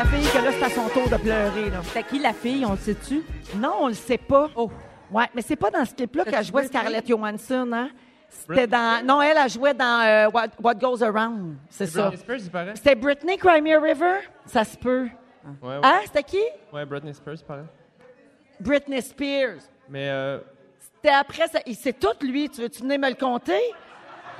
La 0.03 0.09
fille 0.09 0.27
que 0.31 0.37
là, 0.43 0.51
c'est 0.51 0.63
à 0.65 0.69
son 0.69 0.89
tour 0.89 1.07
de 1.09 1.15
pleurer. 1.17 1.69
Là. 1.69 1.81
C'était 1.83 2.03
qui 2.03 2.19
la 2.19 2.33
fille, 2.33 2.65
on 2.65 2.71
le 2.71 2.77
sait-tu? 2.77 3.23
Non, 3.55 3.73
on 3.81 3.87
le 3.87 3.93
sait 3.93 4.17
pas. 4.17 4.49
Oh. 4.55 4.71
Ouais, 5.11 5.25
mais 5.35 5.41
c'est 5.43 5.55
pas 5.55 5.69
dans 5.69 5.85
ce 5.85 5.93
clip-là 5.93 6.25
qu'elle 6.25 6.43
jouait? 6.43 6.65
Scarlett 6.67 7.07
Johansson, 7.07 7.69
hein? 7.71 7.89
C'était 8.29 8.65
dans. 8.65 9.05
Non, 9.05 9.21
elle 9.21 9.37
a 9.37 9.47
joué 9.47 9.73
dans 9.73 10.01
euh, 10.03 10.29
What, 10.29 10.47
What 10.63 10.75
Goes 10.75 11.03
Around. 11.03 11.55
C'est 11.69 11.85
ça. 11.85 12.03
Britney 12.09 12.17
Spears, 12.17 12.39
il 12.39 12.49
paraît. 12.49 12.75
C'était 12.75 12.95
Britney 12.95 13.37
Cry 13.37 13.61
Me 13.61 13.75
a 13.75 13.79
River? 13.79 14.21
Ça 14.45 14.63
se 14.63 14.77
peut. 14.77 15.07
Ouais, 15.61 15.69
ouais. 15.69 15.79
Hein? 15.83 15.99
C'était 16.05 16.23
qui? 16.23 16.41
Ouais, 16.73 16.85
Britney 16.85 17.13
Spears, 17.13 17.35
il 17.35 17.43
paraît. 17.45 17.65
Britney 18.59 19.01
Spears. 19.01 19.59
Mais 19.89 20.09
euh, 20.09 20.39
C'était 20.95 21.13
après 21.13 21.47
ça. 21.47 21.59
il- 21.67 21.75
C'est 21.75 21.99
tout, 21.99 22.07
lui. 22.25 22.49
Tu 22.49 22.61
veux-tu 22.61 22.81
venir 22.81 22.97
me 22.99 23.09
le 23.09 23.15
compter? 23.15 23.59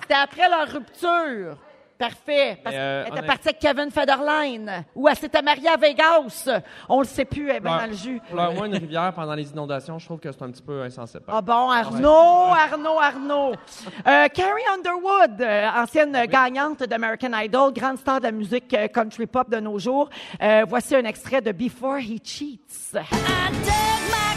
C'était 0.00 0.14
après 0.14 0.48
leur 0.48 0.68
rupture. 0.68 1.58
Parfait. 2.02 2.58
Parce 2.64 2.74
euh, 2.76 3.04
qu'elle 3.04 3.12
était 3.12 3.26
partie 3.26 3.48
avec 3.48 3.60
Kevin 3.60 3.90
Federline. 3.92 4.84
Ou 4.96 5.08
elle 5.08 5.16
s'était 5.16 5.40
mariée 5.40 5.68
à 5.68 5.76
Vegas. 5.76 6.48
On 6.88 6.98
le 6.98 7.06
sait 7.06 7.24
plus, 7.24 7.48
elle 7.48 7.58
est 7.58 7.60
bien 7.60 7.78
dans 7.78 7.86
le 7.86 7.92
jus. 7.92 8.20
Pleure-moi 8.28 8.66
une 8.66 8.74
rivière 8.74 9.12
pendant 9.14 9.34
les 9.34 9.48
inondations, 9.48 10.00
je 10.00 10.06
trouve 10.06 10.18
que 10.18 10.32
c'est 10.32 10.42
un 10.42 10.50
petit 10.50 10.62
peu 10.62 10.82
insensé. 10.82 11.20
Ah 11.28 11.40
bon, 11.40 11.70
Arnaud, 11.70 12.08
Arnaud, 12.08 12.98
Arnaud. 12.98 13.52
Euh, 13.52 14.26
Carrie 14.34 14.62
Underwood, 14.74 15.40
euh, 15.40 15.68
ancienne 15.76 16.26
gagnante 16.26 16.82
d'American 16.82 17.38
Idol, 17.38 17.72
grande 17.72 17.98
star 17.98 18.18
de 18.18 18.24
la 18.24 18.32
musique 18.32 18.74
euh, 18.74 18.88
country 18.88 19.28
pop 19.28 19.48
de 19.48 19.60
nos 19.60 19.78
jours. 19.78 20.08
Euh, 20.42 20.64
voici 20.68 20.96
un 20.96 21.04
extrait 21.04 21.40
de 21.40 21.52
Before 21.52 21.98
He 21.98 22.18
Cheats. 22.24 22.98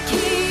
I 0.07 0.44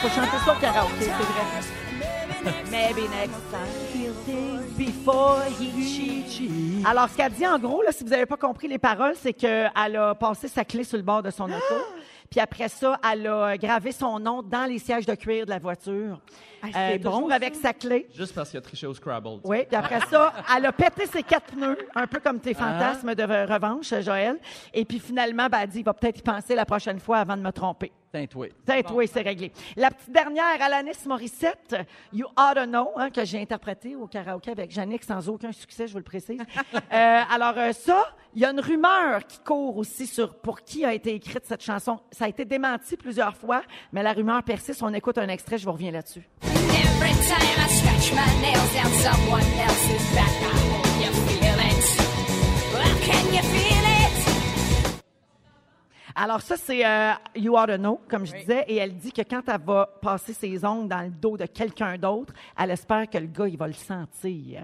faut 0.00 0.08
chanter 0.08 0.38
ça 0.44 0.52
au 0.56 0.60
karaoké, 0.60 0.92
c'est 1.00 1.10
vrai. 1.10 2.50
Maybe 2.70 3.02
next 3.10 3.38
time 3.50 3.68
he'll 3.94 4.14
think 4.24 4.76
before 4.78 5.42
he 5.60 5.84
cheats. 5.84 6.86
Alors, 6.88 7.08
ce 7.10 7.16
qu'elle 7.16 7.32
dit 7.32 7.46
en 7.46 7.58
gros, 7.58 7.82
là, 7.82 7.92
si 7.92 8.02
vous 8.02 8.08
n'avez 8.10 8.24
pas 8.24 8.38
compris 8.38 8.66
les 8.66 8.78
paroles, 8.78 9.12
c'est 9.20 9.34
qu'elle 9.34 9.70
a 9.74 10.14
passé 10.14 10.48
sa 10.48 10.64
clé 10.64 10.82
sur 10.84 10.96
le 10.96 11.02
bord 11.02 11.22
de 11.22 11.30
son 11.30 11.44
auto. 11.44 11.74
Puis 12.30 12.40
après 12.40 12.68
ça, 12.68 12.98
elle 13.12 13.26
a 13.26 13.58
gravé 13.58 13.90
son 13.92 14.18
nom 14.20 14.40
dans 14.42 14.64
les 14.64 14.78
sièges 14.78 15.04
de 15.04 15.14
cuir 15.16 15.44
de 15.44 15.50
la 15.50 15.58
voiture. 15.58 16.18
Ah, 16.62 16.68
c'est 16.72 16.98
bon, 16.98 17.10
toujours 17.10 17.28
ça. 17.30 17.34
avec 17.34 17.54
sa 17.56 17.72
clé. 17.74 18.08
Juste 18.16 18.34
parce 18.34 18.50
qu'il 18.50 18.58
a 18.58 18.62
triché 18.62 18.86
au 18.86 18.94
Scrabble. 18.94 19.40
Oui, 19.44 19.64
puis 19.66 19.76
après 19.76 20.00
ça, 20.08 20.32
elle 20.56 20.64
a 20.66 20.72
pété 20.72 21.06
ses 21.06 21.22
quatre 21.24 21.52
pneus, 21.52 21.76
un 21.94 22.06
peu 22.06 22.20
comme 22.20 22.38
tes 22.38 22.54
fantasmes 22.54 23.14
de 23.14 23.22
re- 23.24 23.52
revanche, 23.52 23.92
Joël. 24.00 24.38
Et 24.72 24.84
puis 24.84 25.00
finalement, 25.00 25.48
ben, 25.50 25.58
elle 25.62 25.68
dit, 25.68 25.80
il 25.80 25.84
va 25.84 25.92
peut-être 25.92 26.20
y 26.20 26.22
penser 26.22 26.54
la 26.54 26.64
prochaine 26.64 27.00
fois 27.00 27.18
avant 27.18 27.36
de 27.36 27.42
me 27.42 27.50
tromper. 27.50 27.90
Peut-être, 28.12 28.94
oui, 28.94 29.08
c'est 29.12 29.22
réglé. 29.22 29.52
La 29.76 29.90
petite 29.90 30.10
dernière, 30.10 30.60
Alanis 30.60 31.06
Morissette, 31.06 31.76
You 32.12 32.26
Ought 32.36 32.54
to 32.54 32.66
Know, 32.66 32.90
hein, 32.96 33.10
que 33.10 33.24
j'ai 33.24 33.40
interprété 33.40 33.94
au 33.94 34.06
karaoké 34.06 34.50
avec 34.50 34.70
Jannick 34.72 35.04
sans 35.04 35.28
aucun 35.28 35.52
succès, 35.52 35.86
je 35.86 35.92
vous 35.92 35.98
le 35.98 36.04
précise. 36.04 36.40
Euh, 36.92 37.20
alors, 37.30 37.54
euh, 37.56 37.72
ça, 37.72 38.14
il 38.34 38.40
y 38.42 38.44
a 38.44 38.50
une 38.50 38.60
rumeur 38.60 39.24
qui 39.26 39.38
court 39.40 39.76
aussi 39.76 40.06
sur 40.06 40.34
pour 40.34 40.62
qui 40.62 40.84
a 40.84 40.92
été 40.92 41.14
écrite 41.14 41.44
cette 41.44 41.62
chanson. 41.62 42.00
Ça 42.10 42.24
a 42.24 42.28
été 42.28 42.44
démenti 42.44 42.96
plusieurs 42.96 43.36
fois, 43.36 43.62
mais 43.92 44.02
la 44.02 44.12
rumeur 44.12 44.42
persiste. 44.42 44.82
On 44.82 44.92
écoute 44.92 45.18
un 45.18 45.28
extrait, 45.28 45.58
je 45.58 45.66
vous 45.66 45.72
reviens 45.72 45.92
là-dessus. 45.92 46.28
Every 46.42 47.12
time 47.12 47.58
I 47.58 47.68
scratch 47.68 48.12
my 48.12 48.40
nails 48.40 48.72
down 48.74 48.92
someone 49.00 49.42
else's 49.60 50.14
back, 50.14 50.34
I 50.42 50.56
hope 50.72 50.86
you 51.04 51.12
feel 51.28 51.58
it. 51.68 51.84
Well, 52.72 52.98
can 53.02 53.34
you 53.34 53.42
feel 53.42 53.84
it? 53.84 53.89
Alors 56.22 56.42
ça, 56.42 56.56
c'est 56.58 56.84
euh, 56.84 57.12
You 57.34 57.56
Ought 57.56 57.66
to 57.68 57.78
Know, 57.78 57.98
comme 58.08 58.26
je 58.26 58.34
disais, 58.34 58.64
et 58.68 58.76
elle 58.76 58.94
dit 58.94 59.10
que 59.10 59.22
quand 59.22 59.40
elle 59.48 59.60
va 59.64 59.86
passer 60.02 60.34
ses 60.34 60.62
ongles 60.66 60.88
dans 60.88 61.00
le 61.00 61.08
dos 61.10 61.38
de 61.38 61.46
quelqu'un 61.46 61.96
d'autre, 61.96 62.34
elle 62.58 62.70
espère 62.72 63.08
que 63.08 63.16
le 63.16 63.26
gars, 63.26 63.48
il 63.48 63.56
va 63.56 63.66
le 63.66 63.72
sentir. 63.72 64.62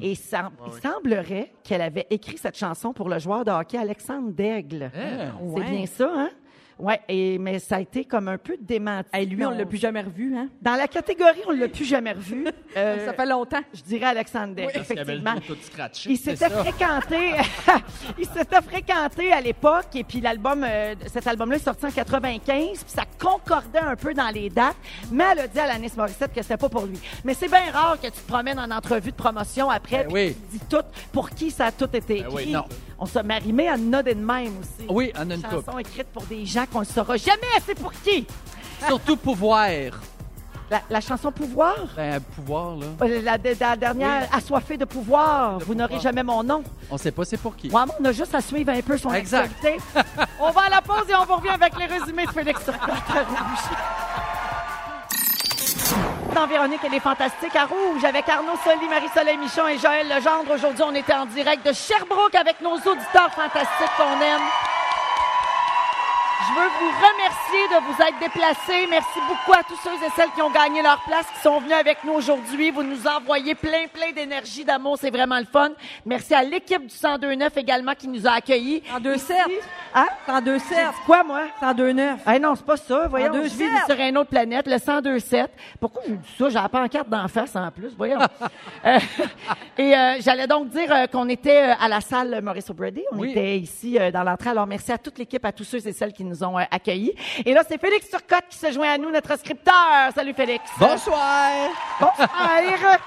Et 0.00 0.14
ça, 0.14 0.52
il 0.66 0.72
semblerait 0.80 1.52
qu'elle 1.64 1.82
avait 1.82 2.06
écrit 2.10 2.38
cette 2.38 2.56
chanson 2.56 2.92
pour 2.92 3.08
le 3.08 3.18
joueur 3.18 3.44
de 3.44 3.50
hockey 3.50 3.76
Alexandre 3.76 4.30
Daigle. 4.30 4.90
C'est 4.94 5.42
Ouais. 5.42 5.64
bien 5.70 5.86
ça, 5.86 6.08
hein? 6.14 6.30
Ouais, 6.78 7.00
et, 7.08 7.38
mais 7.38 7.58
ça 7.58 7.76
a 7.76 7.80
été 7.80 8.04
comme 8.04 8.28
un 8.28 8.38
peu 8.38 8.56
démenti. 8.60 9.08
Et 9.14 9.24
lui, 9.26 9.44
on 9.44 9.50
l'a 9.50 9.64
plus 9.64 9.78
jamais 9.78 10.02
revu, 10.02 10.36
hein? 10.36 10.48
Dans 10.60 10.74
la 10.74 10.88
catégorie, 10.88 11.40
on 11.46 11.52
l'a 11.52 11.68
plus 11.68 11.84
jamais 11.84 12.12
revu. 12.12 12.46
Euh, 12.76 13.06
Ça 13.06 13.12
fait 13.12 13.26
longtemps. 13.26 13.60
je 13.72 13.82
dirais 13.82 14.06
Alexandre 14.06 14.54
avait 14.60 14.72
le 14.74 14.80
effectivement. 14.80 15.34
scratché. 15.62 16.10
Il 16.10 16.16
s'était 16.18 16.50
fréquenté, 16.50 17.32
il 18.18 18.26
s'était 18.26 18.62
fréquenté 18.62 19.32
à 19.32 19.40
l'époque 19.40 19.94
et 19.94 20.04
puis 20.04 20.20
l'album, 20.20 20.64
euh, 20.68 20.94
cet 21.06 21.26
album-là 21.26 21.56
est 21.56 21.60
sorti 21.60 21.86
en 21.86 21.90
95 21.90 22.84
puis 22.84 22.92
ça 22.92 23.04
concordait 23.18 23.78
un 23.78 23.96
peu 23.96 24.14
dans 24.14 24.28
les 24.30 24.50
dates, 24.50 24.76
mais 25.12 25.24
elle 25.32 25.40
a 25.40 25.46
dit 25.48 25.58
à 25.58 25.64
Alanis 25.64 25.92
Morissette 25.96 26.32
que 26.32 26.42
c'était 26.42 26.56
pas 26.56 26.68
pour 26.68 26.86
lui. 26.86 26.98
Mais 27.24 27.34
c'est 27.34 27.48
bien 27.48 27.70
rare 27.72 27.98
que 28.00 28.06
tu 28.06 28.12
te 28.12 28.26
promènes 28.28 28.58
en 28.58 28.70
entrevue 28.70 29.10
de 29.10 29.16
promotion 29.16 29.70
après 29.70 30.04
Ben 30.04 30.12
puis 30.12 30.14
oui. 30.14 30.36
tu 30.50 30.58
dis 30.58 30.64
tout 30.68 30.84
pour 31.12 31.30
qui 31.30 31.50
ça 31.50 31.66
a 31.66 31.72
tout 31.72 31.88
été 31.94 32.18
écrit. 32.18 32.24
Ben 32.30 32.34
oui, 32.34 32.50
non. 32.50 32.64
On 32.98 33.06
s'est 33.06 33.22
marimé 33.22 33.68
à 33.68 33.76
noter 33.76 34.14
de 34.14 34.24
même 34.24 34.52
aussi. 34.60 34.86
Oui, 34.88 35.12
on 35.16 35.30
a 35.30 35.34
une 35.34 35.42
Chanson 35.42 35.62
coupe. 35.72 35.80
écrite 35.80 36.06
pour 36.12 36.22
des 36.24 36.44
gens 36.46 36.64
qu'on 36.72 36.80
ne 36.80 36.84
saura 36.84 37.16
jamais 37.16 37.40
c'est 37.66 37.74
pour 37.78 37.92
qui. 37.92 38.26
Surtout 38.86 39.16
pouvoir. 39.16 39.68
La, 40.70 40.80
la 40.88 41.00
chanson 41.02 41.30
Pouvoir, 41.30 41.76
Ben, 41.94 42.18
pouvoir, 42.20 42.76
là. 42.76 42.86
euh, 43.02 43.20
la, 43.22 43.36
la- 43.36 43.54
la 43.60 43.76
dernière 43.76 44.28
Assoiffée 44.34 44.78
de 44.78 44.86
pouvoir, 44.86 45.58
vous 45.58 45.74
n'aurez 45.74 46.00
jamais 46.00 46.22
mon 46.22 46.42
nom. 46.42 46.64
On 46.90 46.96
sait 46.96 47.10
pas 47.10 47.26
c'est 47.26 47.36
pour 47.36 47.54
qui. 47.54 47.68
Ouais, 47.68 47.82
on 48.00 48.04
a 48.06 48.12
juste 48.12 48.34
à 48.34 48.40
suivre 48.40 48.72
un 48.72 48.80
peu 48.80 48.96
son 48.96 49.12
Exact. 49.12 49.52
on 50.40 50.50
va 50.50 50.62
à 50.62 50.70
la 50.70 50.80
pause 50.80 51.04
et 51.08 51.14
on 51.14 51.26
vous 51.26 51.36
revient 51.36 51.50
avec 51.50 51.78
les 51.78 51.84
résumés 51.84 52.24
de 52.24 52.30
Félix. 52.30 52.60
Véronique, 56.42 56.80
elle 56.84 56.94
est 56.94 57.00
fantastique 57.00 57.54
à 57.54 57.64
Rouge 57.64 58.04
avec 58.04 58.28
Arnaud 58.28 58.58
Soli, 58.64 58.88
Marie-Soleil 58.88 59.38
Michon 59.38 59.68
et 59.68 59.78
Joël 59.78 60.08
Legendre. 60.08 60.52
Aujourd'hui, 60.52 60.82
on 60.84 60.94
était 60.94 61.14
en 61.14 61.26
direct 61.26 61.64
de 61.64 61.72
Sherbrooke 61.72 62.34
avec 62.34 62.60
nos 62.60 62.74
auditeurs 62.74 63.32
fantastiques 63.32 63.94
qu'on 63.96 64.20
aime. 64.20 64.42
Je 66.46 66.52
veux 66.52 66.68
vous 66.78 66.90
remercier 66.90 67.68
de 67.68 67.86
vous 67.86 68.02
être 68.02 68.18
déplacés. 68.20 68.86
Merci 68.90 69.18
beaucoup 69.28 69.52
à 69.58 69.62
tous 69.62 69.76
ceux 69.82 69.94
et 70.04 70.10
celles 70.14 70.30
qui 70.32 70.42
ont 70.42 70.50
gagné 70.50 70.82
leur 70.82 71.00
place, 71.04 71.24
qui 71.34 71.40
sont 71.40 71.58
venus 71.58 71.72
avec 71.74 72.04
nous 72.04 72.12
aujourd'hui. 72.12 72.70
Vous 72.70 72.82
nous 72.82 73.06
envoyez 73.06 73.54
plein, 73.54 73.86
plein 73.92 74.12
d'énergie, 74.14 74.64
d'amour. 74.64 74.98
C'est 75.00 75.10
vraiment 75.10 75.38
le 75.38 75.46
fun. 75.46 75.70
Merci 76.04 76.34
à 76.34 76.42
l'équipe 76.42 76.86
du 76.86 76.94
1029 76.94 77.56
également 77.56 77.94
qui 77.94 78.08
nous 78.08 78.26
a 78.26 78.32
accueillis. 78.32 78.82
102.7. 78.94 79.32
Hein? 79.94 80.06
102.7. 80.28 80.60
Quoi, 81.06 81.24
moi? 81.24 81.42
102.9. 81.62 82.16
Ah 82.26 82.38
non, 82.38 82.54
c'est 82.56 82.66
pas 82.66 82.76
ça. 82.76 83.06
Voyons, 83.08 83.32
102.7. 83.32 83.42
je 83.44 83.48
vis 83.56 83.84
sur 83.86 83.98
une 84.04 84.18
autre 84.18 84.30
planète, 84.30 84.66
le 84.66 84.74
1027. 84.74 85.50
Pourquoi 85.80 86.02
je 86.06 86.12
dis 86.14 86.34
ça? 86.38 86.48
J'ai 86.50 86.54
la 86.56 86.68
pancarte 86.68 87.08
d'en 87.08 87.26
face 87.28 87.56
en 87.56 87.70
plus. 87.70 87.94
Voyons. 87.96 88.18
Euh, 88.84 88.98
et 89.78 89.96
euh, 89.96 90.16
j'allais 90.20 90.46
donc 90.46 90.68
dire 90.68 90.92
euh, 90.92 91.06
qu'on 91.06 91.26
était 91.30 91.74
à 91.80 91.88
la 91.88 92.02
salle 92.02 92.42
Maurice 92.42 92.68
O'Brady. 92.68 93.02
On 93.12 93.18
Oui. 93.18 93.30
était 93.30 93.56
ici 93.58 93.98
dans 94.12 94.22
l'entrée. 94.22 94.50
Alors, 94.50 94.66
merci 94.66 94.92
à 94.92 94.98
toute 94.98 95.18
l'équipe, 95.18 95.42
à 95.42 95.52
tous 95.52 95.64
ceux 95.64 95.86
et 95.88 95.92
celles 95.92 96.12
qui 96.12 96.22
nous 96.22 96.33
ont 96.42 96.58
euh, 96.58 96.62
accueillis. 96.70 97.12
Et 97.44 97.52
là, 97.52 97.62
c'est 97.68 97.78
Félix 97.80 98.08
Turcotte 98.08 98.44
qui 98.48 98.56
se 98.58 98.72
joint 98.72 98.94
à 98.94 98.98
nous, 98.98 99.10
notre 99.10 99.38
scripteur. 99.38 99.74
Salut, 100.14 100.34
Félix. 100.34 100.64
Bonsoir! 100.78 101.70
Bonsoir. 102.00 102.28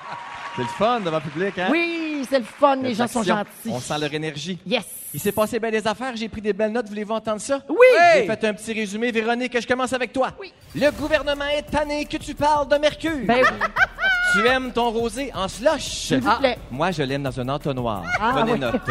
C'est 0.56 0.63
le 0.63 0.70
fun 0.70 1.00
devant 1.02 1.18
le 1.18 1.22
public, 1.30 1.60
hein? 1.60 1.68
Oui, 1.70 2.26
c'est 2.28 2.40
le 2.40 2.46
fun. 2.46 2.78
Les 2.78 2.96
gens 2.96 3.08
sont 3.08 3.22
gentils. 3.22 3.70
On 3.70 3.80
sent 3.80 3.94
leur 4.02 4.12
énergie. 4.12 4.58
Yes. 4.66 4.86
Il 5.13 5.20
s'est 5.20 5.32
passé 5.32 5.60
bien 5.60 5.70
des 5.70 5.88
affaires, 5.88 6.16
j'ai 6.16 6.28
pris 6.30 6.42
des 6.42 6.52
belles 6.52 6.72
notes, 6.72 6.88
voulez-vous 6.90 7.13
entendre 7.13 7.40
ça? 7.40 7.62
Oui. 7.70 7.76
J'ai 8.16 8.26
fait 8.26 8.44
un 8.44 8.54
petit 8.56 8.74
résumé. 8.74 9.12
Véronique, 9.12 9.56
je 9.62 9.68
commence 9.68 9.94
avec 9.94 10.12
toi. 10.12 10.32
Oui. 10.40 10.52
Le 10.74 10.90
gouvernement 10.90 11.46
est 11.46 11.62
tanné 11.62 12.06
que 12.06 12.18
tu 12.18 12.34
parles 12.34 12.68
de 12.68 12.76
Mercure. 12.78 13.20
Ben 13.26 13.44
oui. 13.44 13.68
Tu 14.34 14.46
aimes 14.46 14.74
ton 14.74 14.90
rosé 14.90 15.32
en 15.34 15.48
slush. 15.48 15.84
S'il 15.84 16.20
vous 16.20 16.36
plaît. 16.40 16.58
Moi, 16.70 16.92
je 16.92 17.02
l'aime 17.04 17.24
dans 17.24 17.40
un 17.40 17.48
entonnoir. 17.48 18.04
Ah, 18.20 18.32
Prenez 18.36 18.54
oui. 18.54 18.60
note. 18.60 18.82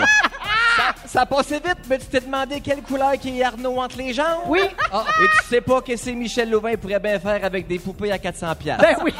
Ça, 0.77 0.95
ça 1.07 1.21
a 1.23 1.27
passé 1.27 1.55
vite, 1.55 1.79
mais 1.89 1.99
tu 1.99 2.07
t'es 2.07 2.21
demandé 2.21 2.61
quelle 2.61 2.83
couleur 2.83 3.12
qui 3.19 3.41
est 3.41 3.45
Arnaud 3.45 3.79
entre 3.81 3.99
les 3.99 4.12
jambes? 4.12 4.43
Oui. 4.47 4.61
Ah, 4.93 5.05
et 5.23 5.29
tu 5.41 5.49
sais 5.49 5.61
pas 5.61 5.81
que 5.81 5.97
c'est 5.97 6.12
Michel 6.12 6.51
Louvain 6.51 6.77
pourrait 6.77 7.01
bien 7.01 7.19
faire 7.19 7.45
avec 7.45 7.67
des 7.67 7.79
poupées 7.79 8.12
à 8.12 8.19
400 8.19 8.55
pièces. 8.57 8.79
Ben 8.79 8.97
oui. 9.05 9.12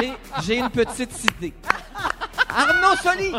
J'ai, 0.00 0.12
j'ai 0.46 0.56
une 0.58 0.70
petite 0.70 1.24
idée. 1.24 1.52
Arnaud 2.54 2.96
Soli, 3.02 3.32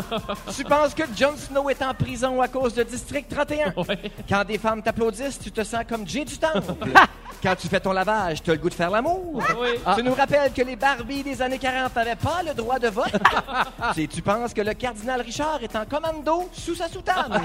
tu 0.56 0.64
penses 0.64 0.94
que 0.94 1.02
Jon 1.16 1.34
Snow 1.36 1.70
est 1.70 1.82
en 1.82 1.94
prison 1.94 2.40
à 2.40 2.48
cause 2.48 2.74
de 2.74 2.82
District 2.82 3.26
31? 3.28 3.72
Quand 4.28 4.44
des 4.44 4.58
femmes 4.58 4.82
t'applaudissent, 4.82 5.38
tu 5.38 5.50
te 5.50 5.64
sens 5.64 5.82
comme 5.88 6.06
Jay 6.06 6.24
du 6.24 6.36
Temple. 6.38 6.74
Quand 7.42 7.54
tu 7.54 7.68
fais 7.68 7.78
ton 7.80 7.92
lavage, 7.92 8.42
tu 8.42 8.50
as 8.50 8.54
le 8.54 8.60
goût 8.60 8.70
de 8.70 8.74
faire 8.74 8.90
l'amour. 8.90 9.42
Tu 9.96 10.02
nous 10.02 10.14
rappelles 10.14 10.52
que 10.52 10.62
les 10.62 10.74
Barbies 10.74 11.22
des 11.22 11.40
années 11.42 11.58
40 11.58 11.94
n'avaient 11.94 12.16
pas 12.16 12.40
le 12.44 12.54
droit 12.54 12.78
de 12.78 12.88
vote? 12.88 13.12
Et 13.96 14.08
tu 14.08 14.22
penses 14.22 14.54
que 14.54 14.62
le 14.62 14.72
cardinal 14.72 15.20
Richard 15.20 15.60
est 15.62 15.76
en 15.76 15.84
commando 15.84 16.48
sous 16.52 16.74
sa 16.74 16.88
soutane? 16.88 17.30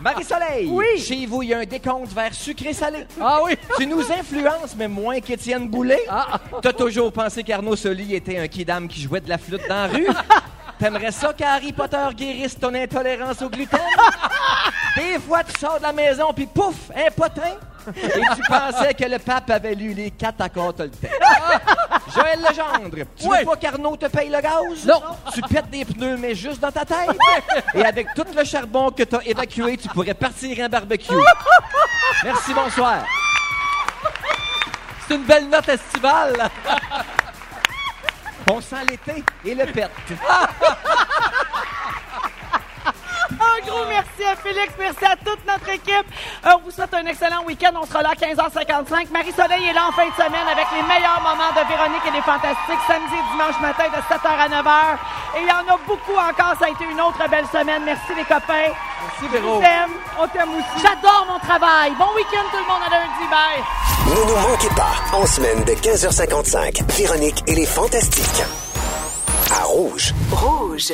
Marie-Soleil, 0.00 0.68
Oui. 0.70 0.98
chez 0.98 1.26
vous, 1.26 1.42
il 1.42 1.48
y 1.50 1.54
a 1.54 1.58
un 1.58 1.64
décompte 1.64 2.12
vers 2.12 2.32
sucré-salé. 2.32 3.06
Ah 3.20 3.40
oui! 3.44 3.56
Tu 3.78 3.86
nous 3.86 4.00
influences, 4.12 4.74
mais 4.76 4.88
moins 4.88 5.20
qu'Étienne 5.20 5.68
Boulet. 5.68 6.02
T'as 6.62 6.72
toujours 6.72 7.12
pensé 7.12 7.42
qu'Arnaud 7.42 7.76
Soli 7.76 8.14
était 8.14 8.38
un 8.38 8.46
kidam 8.48 8.88
qui 8.88 9.02
jouait 9.02 9.20
de 9.20 9.28
la 9.28 9.38
flûte 9.38 9.62
dans 9.68 9.74
la 9.74 9.86
rue. 9.88 10.08
T'aimerais 10.78 11.10
ça 11.10 11.32
qu'Harry 11.32 11.72
Potter 11.72 12.06
guérisse 12.14 12.56
ton 12.58 12.72
intolérance 12.72 13.42
au 13.42 13.48
gluten? 13.48 13.80
Des 14.96 15.18
fois, 15.18 15.42
tu 15.42 15.58
sors 15.58 15.78
de 15.78 15.82
la 15.82 15.92
maison, 15.92 16.32
puis 16.32 16.46
pouf, 16.46 16.74
un 16.94 17.10
potin. 17.10 17.56
Et 17.96 18.20
tu 18.36 18.42
pensais 18.46 18.94
que 18.94 19.04
le 19.04 19.18
pape 19.18 19.50
avait 19.50 19.74
lu 19.74 19.92
les 19.94 20.10
quatre 20.10 20.40
accords 20.42 20.74
Toltec. 20.74 21.10
Joël 22.14 22.38
Legendre, 22.40 22.96
tu 23.16 23.26
Oui. 23.26 23.38
veux 23.40 23.44
pas 23.46 23.56
qu'Arnaud 23.56 23.96
te 23.96 24.06
paye 24.06 24.28
le 24.28 24.40
gaz? 24.40 24.84
Non. 24.86 25.02
Tu 25.32 25.40
pètes 25.42 25.70
des 25.70 25.84
pneus, 25.84 26.16
mais 26.18 26.34
juste 26.34 26.60
dans 26.60 26.70
ta 26.70 26.84
tête. 26.84 27.16
Et 27.74 27.84
avec 27.84 28.12
tout 28.14 28.26
le 28.36 28.44
charbon 28.44 28.90
que 28.90 29.02
t'as 29.04 29.20
évacué, 29.24 29.76
tu 29.78 29.88
pourrais 29.88 30.14
partir 30.14 30.64
un 30.64 30.68
barbecue. 30.68 31.14
Merci, 32.22 32.52
bonsoir. 32.54 32.98
C'est 35.08 35.14
une 35.14 35.24
belle 35.24 35.48
note 35.48 35.68
estivale. 35.68 36.50
On 38.50 38.60
sent 38.60 38.84
l'été 38.88 39.22
et 39.44 39.54
le 39.54 39.66
pète. 39.66 39.90
Un 43.30 43.66
gros 43.66 43.84
merci 43.86 44.24
à 44.24 44.36
Félix, 44.36 44.72
merci 44.78 45.04
à 45.04 45.14
toute 45.16 45.44
notre 45.46 45.68
équipe. 45.68 46.06
Euh, 46.46 46.50
on 46.56 46.60
vous 46.64 46.70
souhaite 46.70 46.92
un 46.94 47.04
excellent 47.06 47.44
week-end. 47.44 47.72
On 47.80 47.84
sera 47.84 48.02
là 48.02 48.10
à 48.10 48.14
15h55. 48.14 49.10
Marie-Soleil 49.12 49.68
est 49.68 49.72
là 49.74 49.88
en 49.88 49.92
fin 49.92 50.06
de 50.08 50.14
semaine 50.14 50.48
avec 50.50 50.66
les 50.72 50.82
meilleurs 50.82 51.20
moments 51.20 51.52
de 51.52 51.68
Véronique 51.68 52.02
et 52.08 52.10
les 52.10 52.22
Fantastiques, 52.22 52.82
samedi 52.86 53.14
et 53.14 53.32
dimanche 53.32 53.60
matin 53.60 53.84
de 53.92 54.00
7h 54.00 54.26
à 54.26 54.48
9h. 54.48 54.96
Et 55.36 55.42
il 55.42 55.48
y 55.48 55.52
en 55.52 55.72
a 55.72 55.78
beaucoup 55.86 56.16
encore. 56.16 56.56
Ça 56.58 56.66
a 56.66 56.70
été 56.70 56.84
une 56.84 57.00
autre 57.00 57.22
belle 57.28 57.46
semaine. 57.46 57.82
Merci 57.84 58.14
les 58.16 58.24
copains. 58.24 58.72
Merci, 59.02 59.32
Véro. 59.32 59.56
On 59.56 60.28
t'aime 60.28 60.50
aussi. 60.54 60.82
J'adore 60.82 61.26
mon 61.30 61.38
travail. 61.38 61.92
Bon 61.98 62.14
week-end 62.16 62.44
tout 62.50 62.58
le 62.58 62.66
monde 62.66 62.82
à 62.86 62.90
lundi. 62.90 63.26
Bye. 63.30 63.62
Ne 64.06 64.28
nous 64.28 64.48
manquez 64.48 64.68
pas, 64.74 65.16
en 65.16 65.26
semaine 65.26 65.62
de 65.64 65.72
15h55, 65.72 66.82
Véronique 66.96 67.42
et 67.46 67.54
les 67.54 67.66
Fantastiques. 67.66 68.42
À 69.50 69.64
Rouge. 69.64 70.14
Rouge. 70.32 70.92